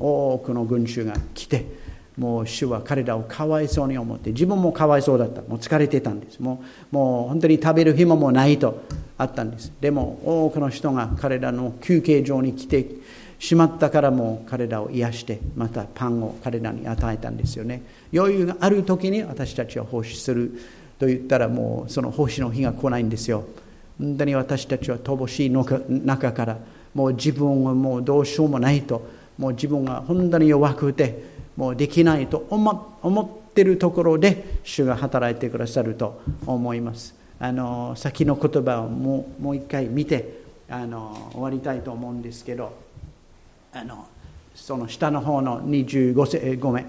[0.00, 1.64] 多くの群衆が来て
[2.18, 5.40] もう主は彼らをかわいそうに思って自分もかわいそうだった。
[5.42, 6.40] もう疲れてたんです。
[6.40, 8.82] もうもう本当に食べる暇もないと
[9.16, 9.72] あったんです。
[9.80, 12.86] でも多くの人が彼らの休憩場に来て
[13.38, 17.82] しまったからもう彼らを癒してまたパンを彼らに与えたんですよね。
[18.12, 20.60] 余裕がある時に私たちは奉仕する
[20.98, 23.44] と言ったらもうその奉仕の日が来ないんですよ。
[24.00, 26.58] 本当に私たちは乏しいのか中から
[26.94, 29.06] もう自分はもうどうしようもないと
[29.38, 37.16] もう自分が本当に弱くてもうできないと思ってるところで主が働いてくださると思います。
[37.40, 42.72] あの先の言葉をもうもう一回見てあの終わりたいと思うんですけど
[43.72, 44.06] あの
[44.54, 46.86] その下の方の25節ごめん。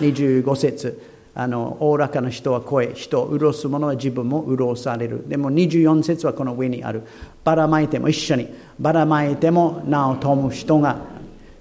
[0.00, 1.18] 25節。
[1.36, 5.28] あのおおらかな人は声人を潤す者は自分も潤される。
[5.28, 7.04] でも24節はこの上にある。
[7.44, 8.48] ばらまいても一緒に。
[8.80, 11.17] ばらまいても名を富む人が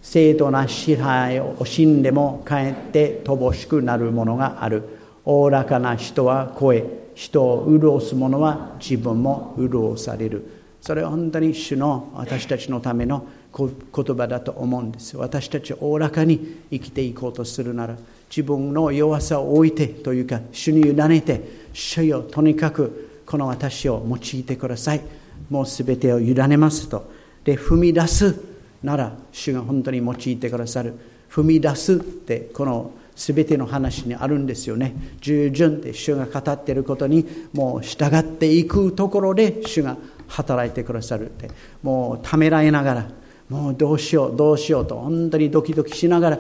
[0.08, 4.84] 正当な支配を惜しんでもかえって乏しくなるものがある。
[5.26, 10.50] おおらかな人は声人を潤す者は自分も潤される。
[10.80, 17.98] それは本当に主の私たちのための言葉だと思うんです私たちおおらかに生きていこうとするなら
[18.30, 21.42] 自分の弱さを置いてというか主に委ねて
[21.74, 25.02] 主よとにかくこの私を用いてください。
[25.50, 27.12] もう全てを委ねますと。
[27.44, 28.47] で踏み出す
[28.84, 30.94] なら主が本当に用いてくださる。
[31.30, 34.96] 踏み出すってこの全ての話にあるんですよね。
[35.20, 39.98] 従順って主が語っていることにもう従っていくところで主が
[40.28, 41.50] 働いてくださるって。
[41.84, 43.10] もうためらいながら
[43.50, 46.40] もうどうしようどうしようと本当にドキドキしながら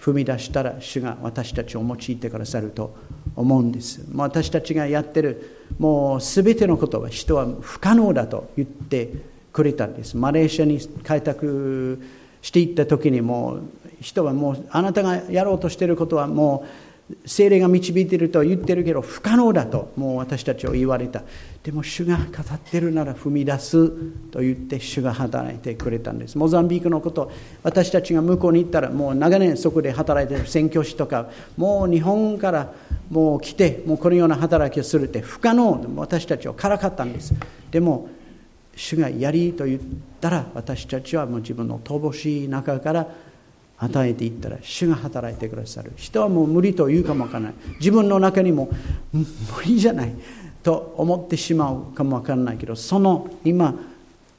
[0.00, 2.96] 踏み出したら主が私たちを用いてくださると
[3.36, 4.04] 思うんです。
[4.14, 9.10] 私たちがやってるもう全てのことは人は不可能だと言って
[9.52, 10.16] くれたんです。
[10.16, 12.00] マレーシアに開拓
[12.40, 13.60] していった時にも
[14.00, 21.22] 人はもうあなたがやろうとしていることはもう精霊が導いていると言ってるけど不可能だともう私たちを言われた。
[21.62, 23.88] でも主が語ってるなら踏み出す
[24.30, 26.38] と言って主が働いてくれたんです。
[26.38, 27.30] モザンビークのこと
[27.62, 32.72] 私たちが向こうに行ったらもう長年そこで働いている宣教師とかもう日本から
[33.10, 37.34] もう来てもうこのような働きをするって不可能私たちをからかったんです。
[37.70, 38.08] でも
[38.74, 39.80] 主がやりと言っ
[40.20, 43.06] たら私たちはもう自分の乏しい中から
[43.78, 45.92] 与えていったら主が働いてくださる。
[45.96, 47.54] 人はもう無理と言うかもわからない。
[47.78, 48.70] 自分の中にも
[49.12, 49.24] 無
[49.64, 50.14] 理じゃない
[50.62, 53.74] と思ってしまうかもわからないけどその今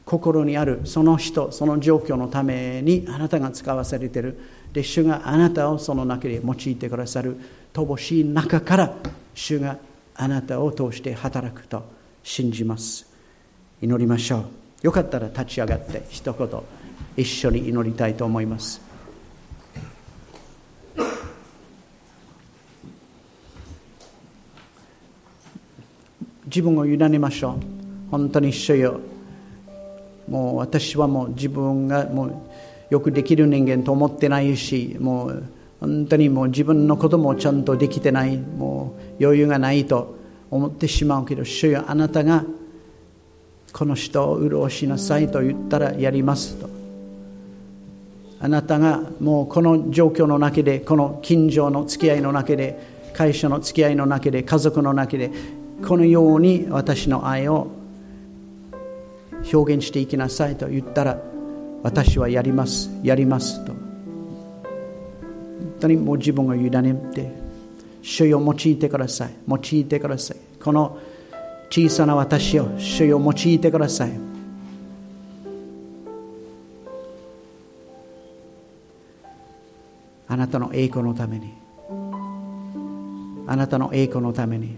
[0.06, 4.40] 心にあるその人その状況のためにあなたが使わされている
[4.74, 7.38] で主があなたをその中で用いてくださる
[7.74, 8.96] 乏しい中から
[9.34, 9.78] 主が
[10.16, 11.84] あなたを通して働くと
[12.24, 13.13] 信じます。
[13.84, 14.44] 祈りましょう。
[14.84, 16.50] よかったら立ち上がって一言
[17.18, 18.82] 一緒に祈りたいと思います。
[26.46, 27.56] 自分を委ねましょう。
[28.10, 29.02] 本当に主よ。
[30.30, 32.36] もう私はもう自分がもう
[32.90, 35.44] よくできる人間と思ってないしもう
[35.82, 40.16] 本当にもう自分のこともちゃんとできてないもう余裕がないと
[40.50, 42.46] 思ってしまうけど主よあなたが
[43.74, 46.70] この人を潤しなさいと言ったらやりますと。
[48.40, 52.78] あなたがもうこの状況の中でこの近所の付き合いの中で
[53.14, 55.32] 会社の付き合いの中で家族の中で
[55.88, 57.68] このように私の愛を
[59.52, 61.22] 表現していきなさいと言ったら
[61.84, 63.72] 私はやりますやりますと。
[63.72, 63.82] 本
[65.80, 67.32] 当にもう自分を委ねて
[68.02, 70.38] 主よ用いてください用いてください。
[70.62, 71.00] この
[71.76, 74.12] 小さな私を主よ用いてください。
[80.28, 81.52] あなたの栄光のために
[83.48, 84.76] あなたの栄光のために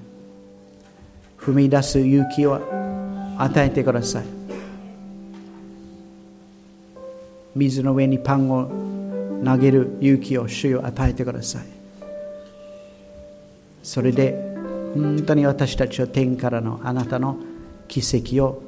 [1.37, 2.61] 踏み出す勇気を
[3.39, 4.25] 与えてください。
[7.55, 8.71] 水の上にパンを
[9.43, 11.65] 投げる勇気を主よ与えてください。
[13.83, 14.54] それで
[14.95, 17.37] 本当に私たちは天からのあなたの
[17.87, 18.63] 奇跡を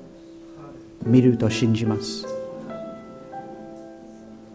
[1.05, 2.27] 見ると信じます。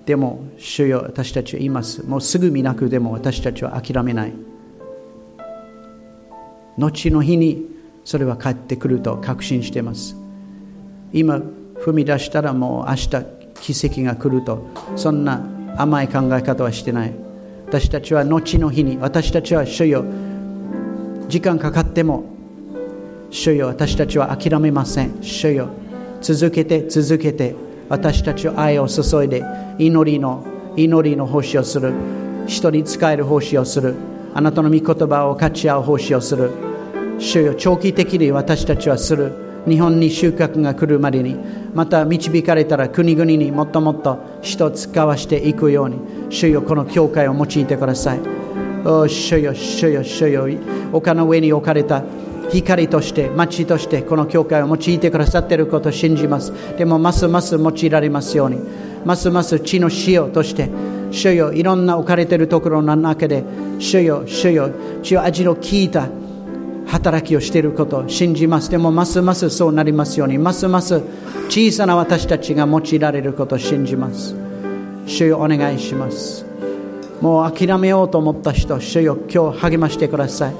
[0.04, 2.04] でも主よ私たちは言います。
[2.04, 4.32] もうすぐ見なくても私たちは諦めない。
[6.76, 7.66] 後の日に
[8.04, 10.14] それは帰ってくると確信しています。
[11.12, 11.40] 今
[11.76, 13.08] 踏み出したらもう明日
[13.54, 14.66] 奇跡が来ると
[14.96, 15.42] そんな
[15.78, 17.14] 甘い考え方はしてない。
[17.66, 20.04] 私たちは後の日に私たちは主よ
[21.32, 22.24] 時間かかっても
[23.30, 25.22] 主よ私たちは諦めません。
[25.22, 25.70] 主よ
[26.20, 27.54] 続けて続けて
[27.88, 29.42] 私たちは愛を注いで
[29.78, 30.44] 祈りの
[30.76, 31.94] 祈りの奉仕をする。
[32.46, 33.94] 人に仕える奉仕をする。
[34.34, 36.50] あなたの御言葉を勝ち合う奉仕をする。
[37.18, 39.32] 主よ長期的に私たちはする。
[39.66, 41.34] 日本に収穫が来るまでに
[41.72, 45.96] また導かれたら国々にもっともっと人を使わしていくように
[46.28, 48.51] 主よこの教会を用いてください。
[48.84, 50.48] 主よ主よ主よ
[50.92, 52.02] 丘の上に置かれた。
[52.50, 56.52] 光として町としてこの教会を用いてくださっていることを信じます。
[56.76, 58.58] でもますます用いられますように。
[59.04, 60.68] ますます地の塩として
[61.10, 63.42] 主よいろんな置かれているところの中で
[63.78, 64.70] 主よ主よ
[65.02, 66.08] 主よ味の効いた
[66.86, 68.70] 働きをしていることを信じます。
[68.70, 70.36] でもますますそうなりますように。
[70.38, 71.00] ますます
[71.48, 74.34] 小さな私たちが用いられることを信じます。
[75.06, 76.51] 主よお願いします。
[77.22, 80.54] もう諦めようと思った人主よ今日励ましてください。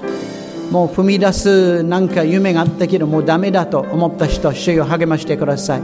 [0.71, 5.83] もう踏み出すなんか夢があったけどもうダメだと思った人主よ励ましてください。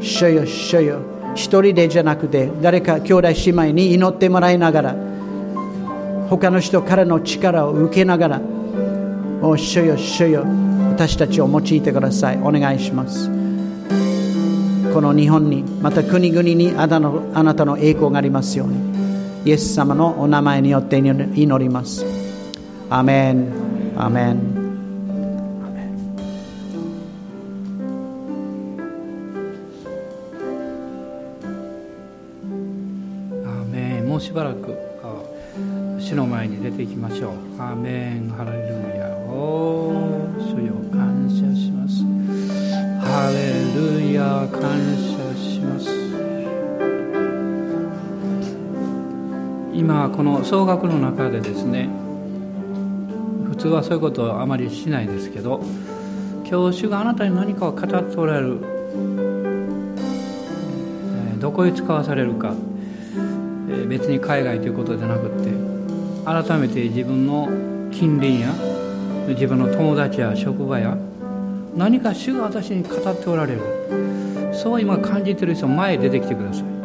[0.00, 1.00] 主よ主よ。
[1.34, 4.96] 一人でじゃなくて誰か兄弟姉妹に祈ってもらいながら
[6.30, 8.40] 他の人からの力を受けながら
[9.42, 10.46] お主よ主よ。
[10.92, 12.38] 私たちを用いてください。
[12.38, 13.28] お願いします。
[14.94, 18.95] この日本にまた国々にあなのあなたの栄光がありますように。
[19.46, 22.04] イエス様のお名前によって祈ります。
[22.90, 23.46] アメン。
[23.96, 24.66] アメン。
[34.08, 34.74] もうしばらく
[36.00, 37.32] 主の前に出ていきましょう。
[37.60, 38.30] アーメン。
[38.30, 38.58] ハレル
[38.98, 39.16] ヤ。
[39.28, 39.92] お
[40.38, 42.02] 主よ感謝します。
[43.06, 43.62] ハレ
[44.02, 44.48] ルヤ。
[44.50, 44.60] 感
[44.96, 45.15] 謝。
[50.16, 51.90] この総額の中でですね
[53.50, 55.62] 普通はそういうことはあまりしないですけど
[56.44, 58.60] 教師があなたに何かを語っておられる
[61.38, 62.54] どこへ使わされるか
[63.88, 65.50] 別に海外ということじゃなくって
[66.24, 67.48] 改めて自分の
[67.92, 68.52] 近隣や
[69.28, 70.96] 自分の友達や職場や
[71.76, 73.60] 何か主が私に語っておられる
[74.54, 76.75] そう今感じてる人前へ出てきてください。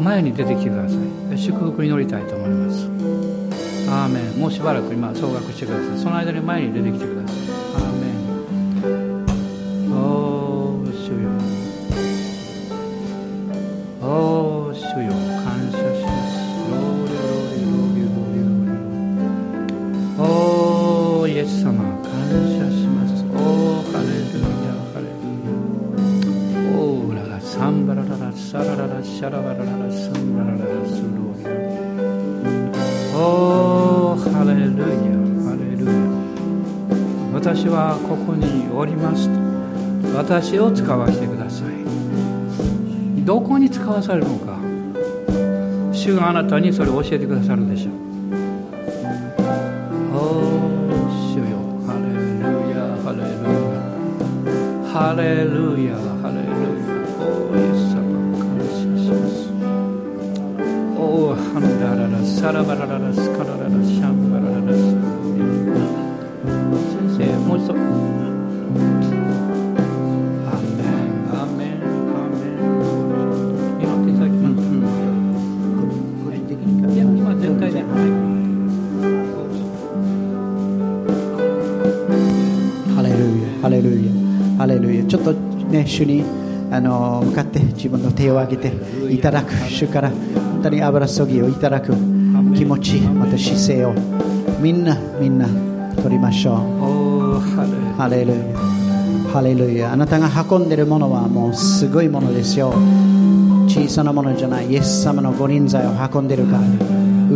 [0.00, 0.94] 前に出てきてくださ
[1.34, 1.38] い。
[1.38, 2.86] 祝福に祈りたいと思います。
[3.90, 4.40] アーメン。
[4.40, 5.98] もうしばらく今総額してください。
[5.98, 7.29] その間に前に出てきてください。
[40.50, 41.68] 私を使わせてください。
[43.24, 44.58] どこに使わされるのか。
[45.92, 47.94] 主があなたにそれを教えてくださるでしょう。
[54.92, 56.50] ハレルヤハレル
[56.82, 56.90] ヤ。
[57.20, 58.02] おイエス様
[58.36, 59.54] 感謝します。
[60.98, 64.99] おハンダララサラバラララスカラララシャンバラララス
[86.00, 86.24] 主に
[86.72, 91.92] あの向かって自分の手を挙げていただく主から本当に油そぎをいただく
[92.56, 93.92] 気持ちまた姿勢を
[94.60, 95.46] みんなみんな
[95.96, 97.40] 取りましょう。
[97.96, 98.58] ハレルヤ
[99.30, 102.72] ハレルヤあなたが運んでいるものはもうすごいものですよ。
[103.68, 104.70] 小さなものじゃない。
[104.70, 106.60] イエス様の御臨在を運んでいるから。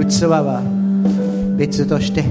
[0.05, 0.63] 器は
[1.57, 2.25] 別として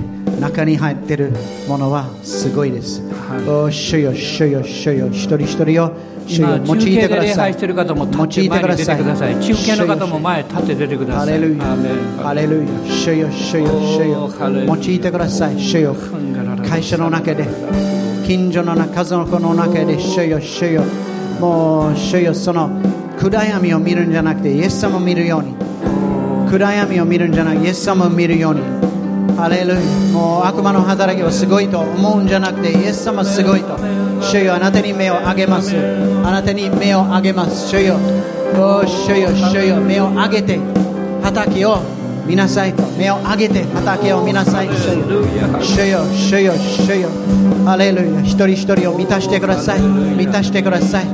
[0.44, 1.32] 中に入っている
[1.70, 3.02] ものはすごいです。
[3.48, 5.92] お主よ、主よ、主よ、一人一人を
[6.28, 7.52] 主よ、用いてください。
[7.52, 7.86] 用いてくだ
[9.16, 9.40] さい。
[9.40, 11.26] 中継の方も前立って出てください。
[11.26, 11.64] ハレルヤ、
[12.22, 14.30] ハレルヤ、主よ、主よ、主よ、
[14.68, 15.58] 用いてください。
[15.58, 15.96] 主よ、
[16.68, 17.48] 会社の中で、
[18.28, 20.84] 近所の家族の中で、主よ、主よ、
[21.40, 22.70] もう主よ、その
[23.18, 25.56] 暗闇を見るんじゃなくて、イエス様を見るように。
[26.52, 28.93] 暗闇を見るんじゃない、イエス様を見るように。
[29.36, 29.76] ハレル
[30.12, 33.78] もう悪魔の働きはすごいと思うんじゃなくてイエス様すごいと。
[34.22, 35.76] 主よあなたに目を上げます。
[36.24, 37.70] あなたに目を上げます。
[37.70, 37.96] 主よ。
[38.56, 39.78] お主よ主よ。
[39.78, 40.60] 目を上げて
[41.22, 41.82] 畑を
[42.26, 42.84] 見なさいと。
[42.98, 45.02] 目を上げて畑を見なさい主よ
[45.60, 47.10] 主よ主よ主よ。
[47.66, 49.82] ハレルヤ一人一人を満たしてください。
[49.82, 51.06] 満たしてください。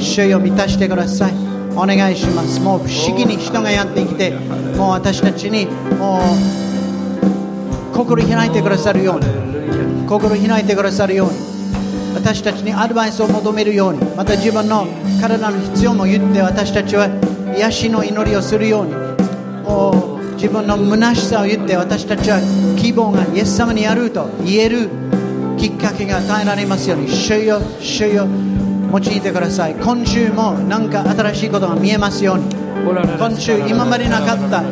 [0.00, 1.34] 主よ満たしてください。
[1.76, 2.58] お願いします。
[2.60, 4.30] もう不思議に人がやってきて
[4.76, 5.66] もう私たちに
[5.98, 6.65] もう
[7.96, 9.26] 心開いてくださるように。
[10.06, 11.38] 心開いてくださるように。
[12.14, 14.00] 私たちにアドバイスを求めるように。
[14.14, 14.86] また自分の
[15.18, 17.08] 体の必要も言って私たちは
[17.56, 18.92] 癒しの祈りをするように。
[20.34, 22.38] 自分の虚しさを言って私たちは
[22.78, 24.90] 希望がイエス様にあると言える。
[25.56, 27.08] きっかけが与えられますように。
[27.08, 28.28] 主よ主よ
[28.92, 29.74] 用いてください。
[29.74, 32.44] 今週も何か新しいことが見えますように。
[32.84, 34.62] 今週今までなかった。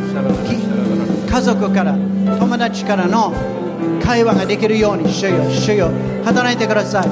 [1.26, 3.32] 家族から友達からの
[4.02, 5.90] 会話ができるように主よ主よ
[6.24, 7.08] 働いてください。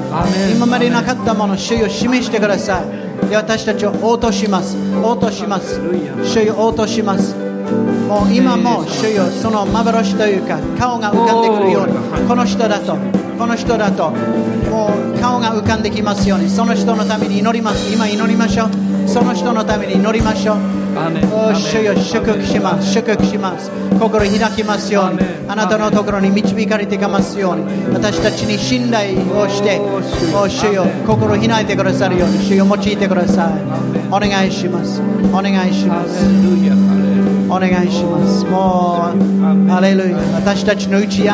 [0.55, 3.29] 今までなかったもの主よ示してください。
[3.29, 4.75] で私たちを応答します。
[5.03, 5.79] 応答します。
[6.23, 7.35] 主よ応答します。
[8.07, 12.27] もう今も主よその幻というか顔が浮かんでくるように。
[12.27, 12.97] この人だと。
[13.37, 14.11] この人だと。
[14.11, 16.49] もう顔が浮かんできますように。
[16.49, 17.93] その人のために祈ります。
[17.93, 18.69] 今祈りましょう。
[19.07, 20.72] その人のために祈りましょう
[21.55, 27.63] 主よ祝福します祝福します心開きますようにあなたのところに導かれていきますように
[27.93, 29.79] 私たちに信頼をして
[30.35, 33.63] お主よ心開いてくださるように主よ用いてください
[34.07, 41.29] お願いしますお願いしますお願いしますもうハレルヤ私たちのうちに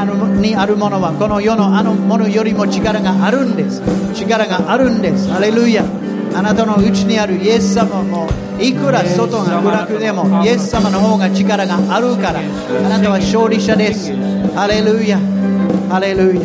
[0.55, 3.81] あるものはこの世のあのものよりも力があるんです
[4.13, 5.83] 力があるんですハレルヤ
[6.35, 8.27] あなたのうちにあるイエス様も
[8.61, 12.43] いくら外が暗くでもイエス様の方が力があるからあ
[12.89, 14.13] なたは勝利者です。
[14.55, 15.17] ハレルヤ。
[15.89, 16.41] ハレルヤ。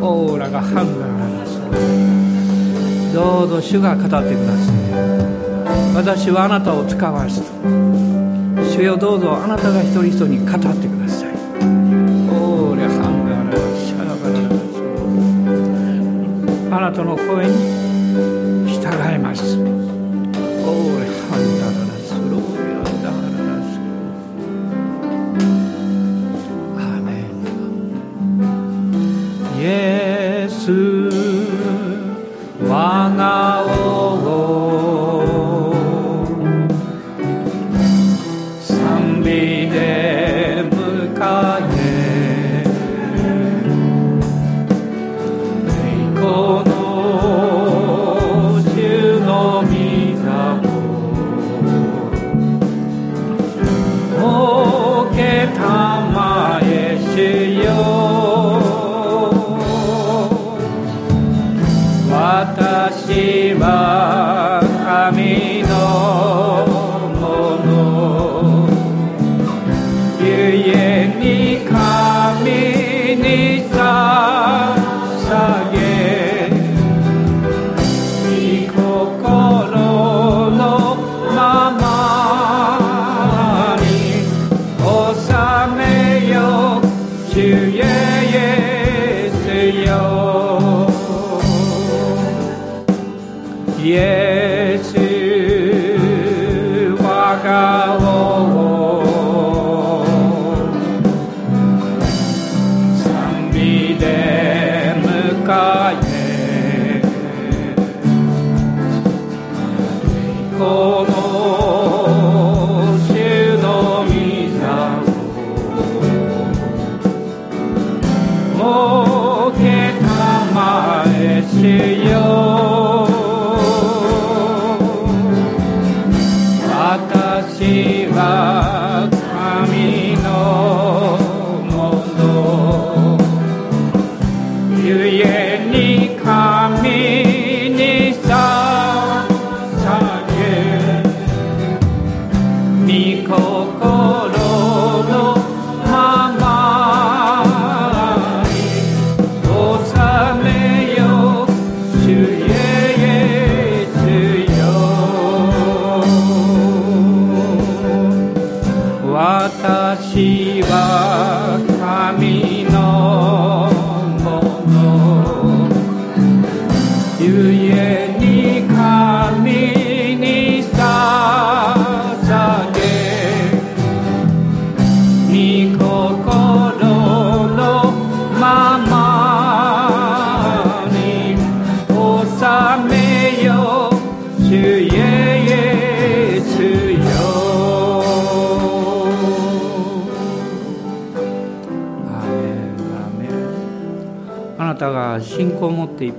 [0.00, 1.08] オーラがハンガー
[3.14, 4.30] どうぞ主が語ってくださ
[4.72, 4.74] い。
[5.94, 7.48] 私はあなたを使わすと
[8.72, 10.97] 主よどうぞあなたが一人一人に語ってください。
[16.90, 19.87] なたの声に従います。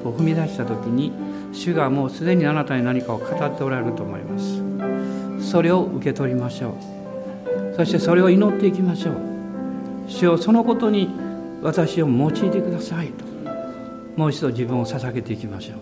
[0.07, 1.11] を踏み出した時に
[1.51, 5.49] 主がもうすでにあなたに何かを語っておられると思います。
[5.51, 7.75] それを受け取りましょう。
[7.75, 9.15] そしてそれを祈っていきましょう。
[10.07, 11.09] 主よそのことに
[11.61, 13.25] 私を用いてくださいと。
[14.15, 15.77] もう一度自分を捧げていきましょう。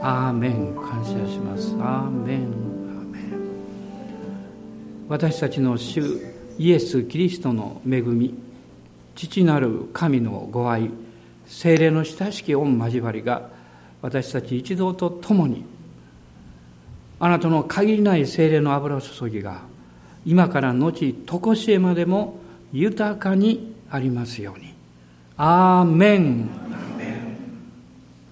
[0.00, 0.74] アーメン。
[0.74, 1.74] 感謝します。
[1.80, 2.38] アーメン。
[2.38, 3.32] アーメン。
[5.08, 6.02] 私たちの主
[6.58, 8.34] イエス・キリストの恵み
[9.14, 10.90] 父なる神のご愛
[11.52, 13.50] 精霊の親しき御交わりが
[14.00, 15.64] 私たち一同と共に
[17.20, 19.60] あなたの限りない精霊の油を注ぎが
[20.24, 22.40] 今から後常しえまでも
[22.72, 24.72] 豊かにありますように。
[25.36, 26.48] アーメン。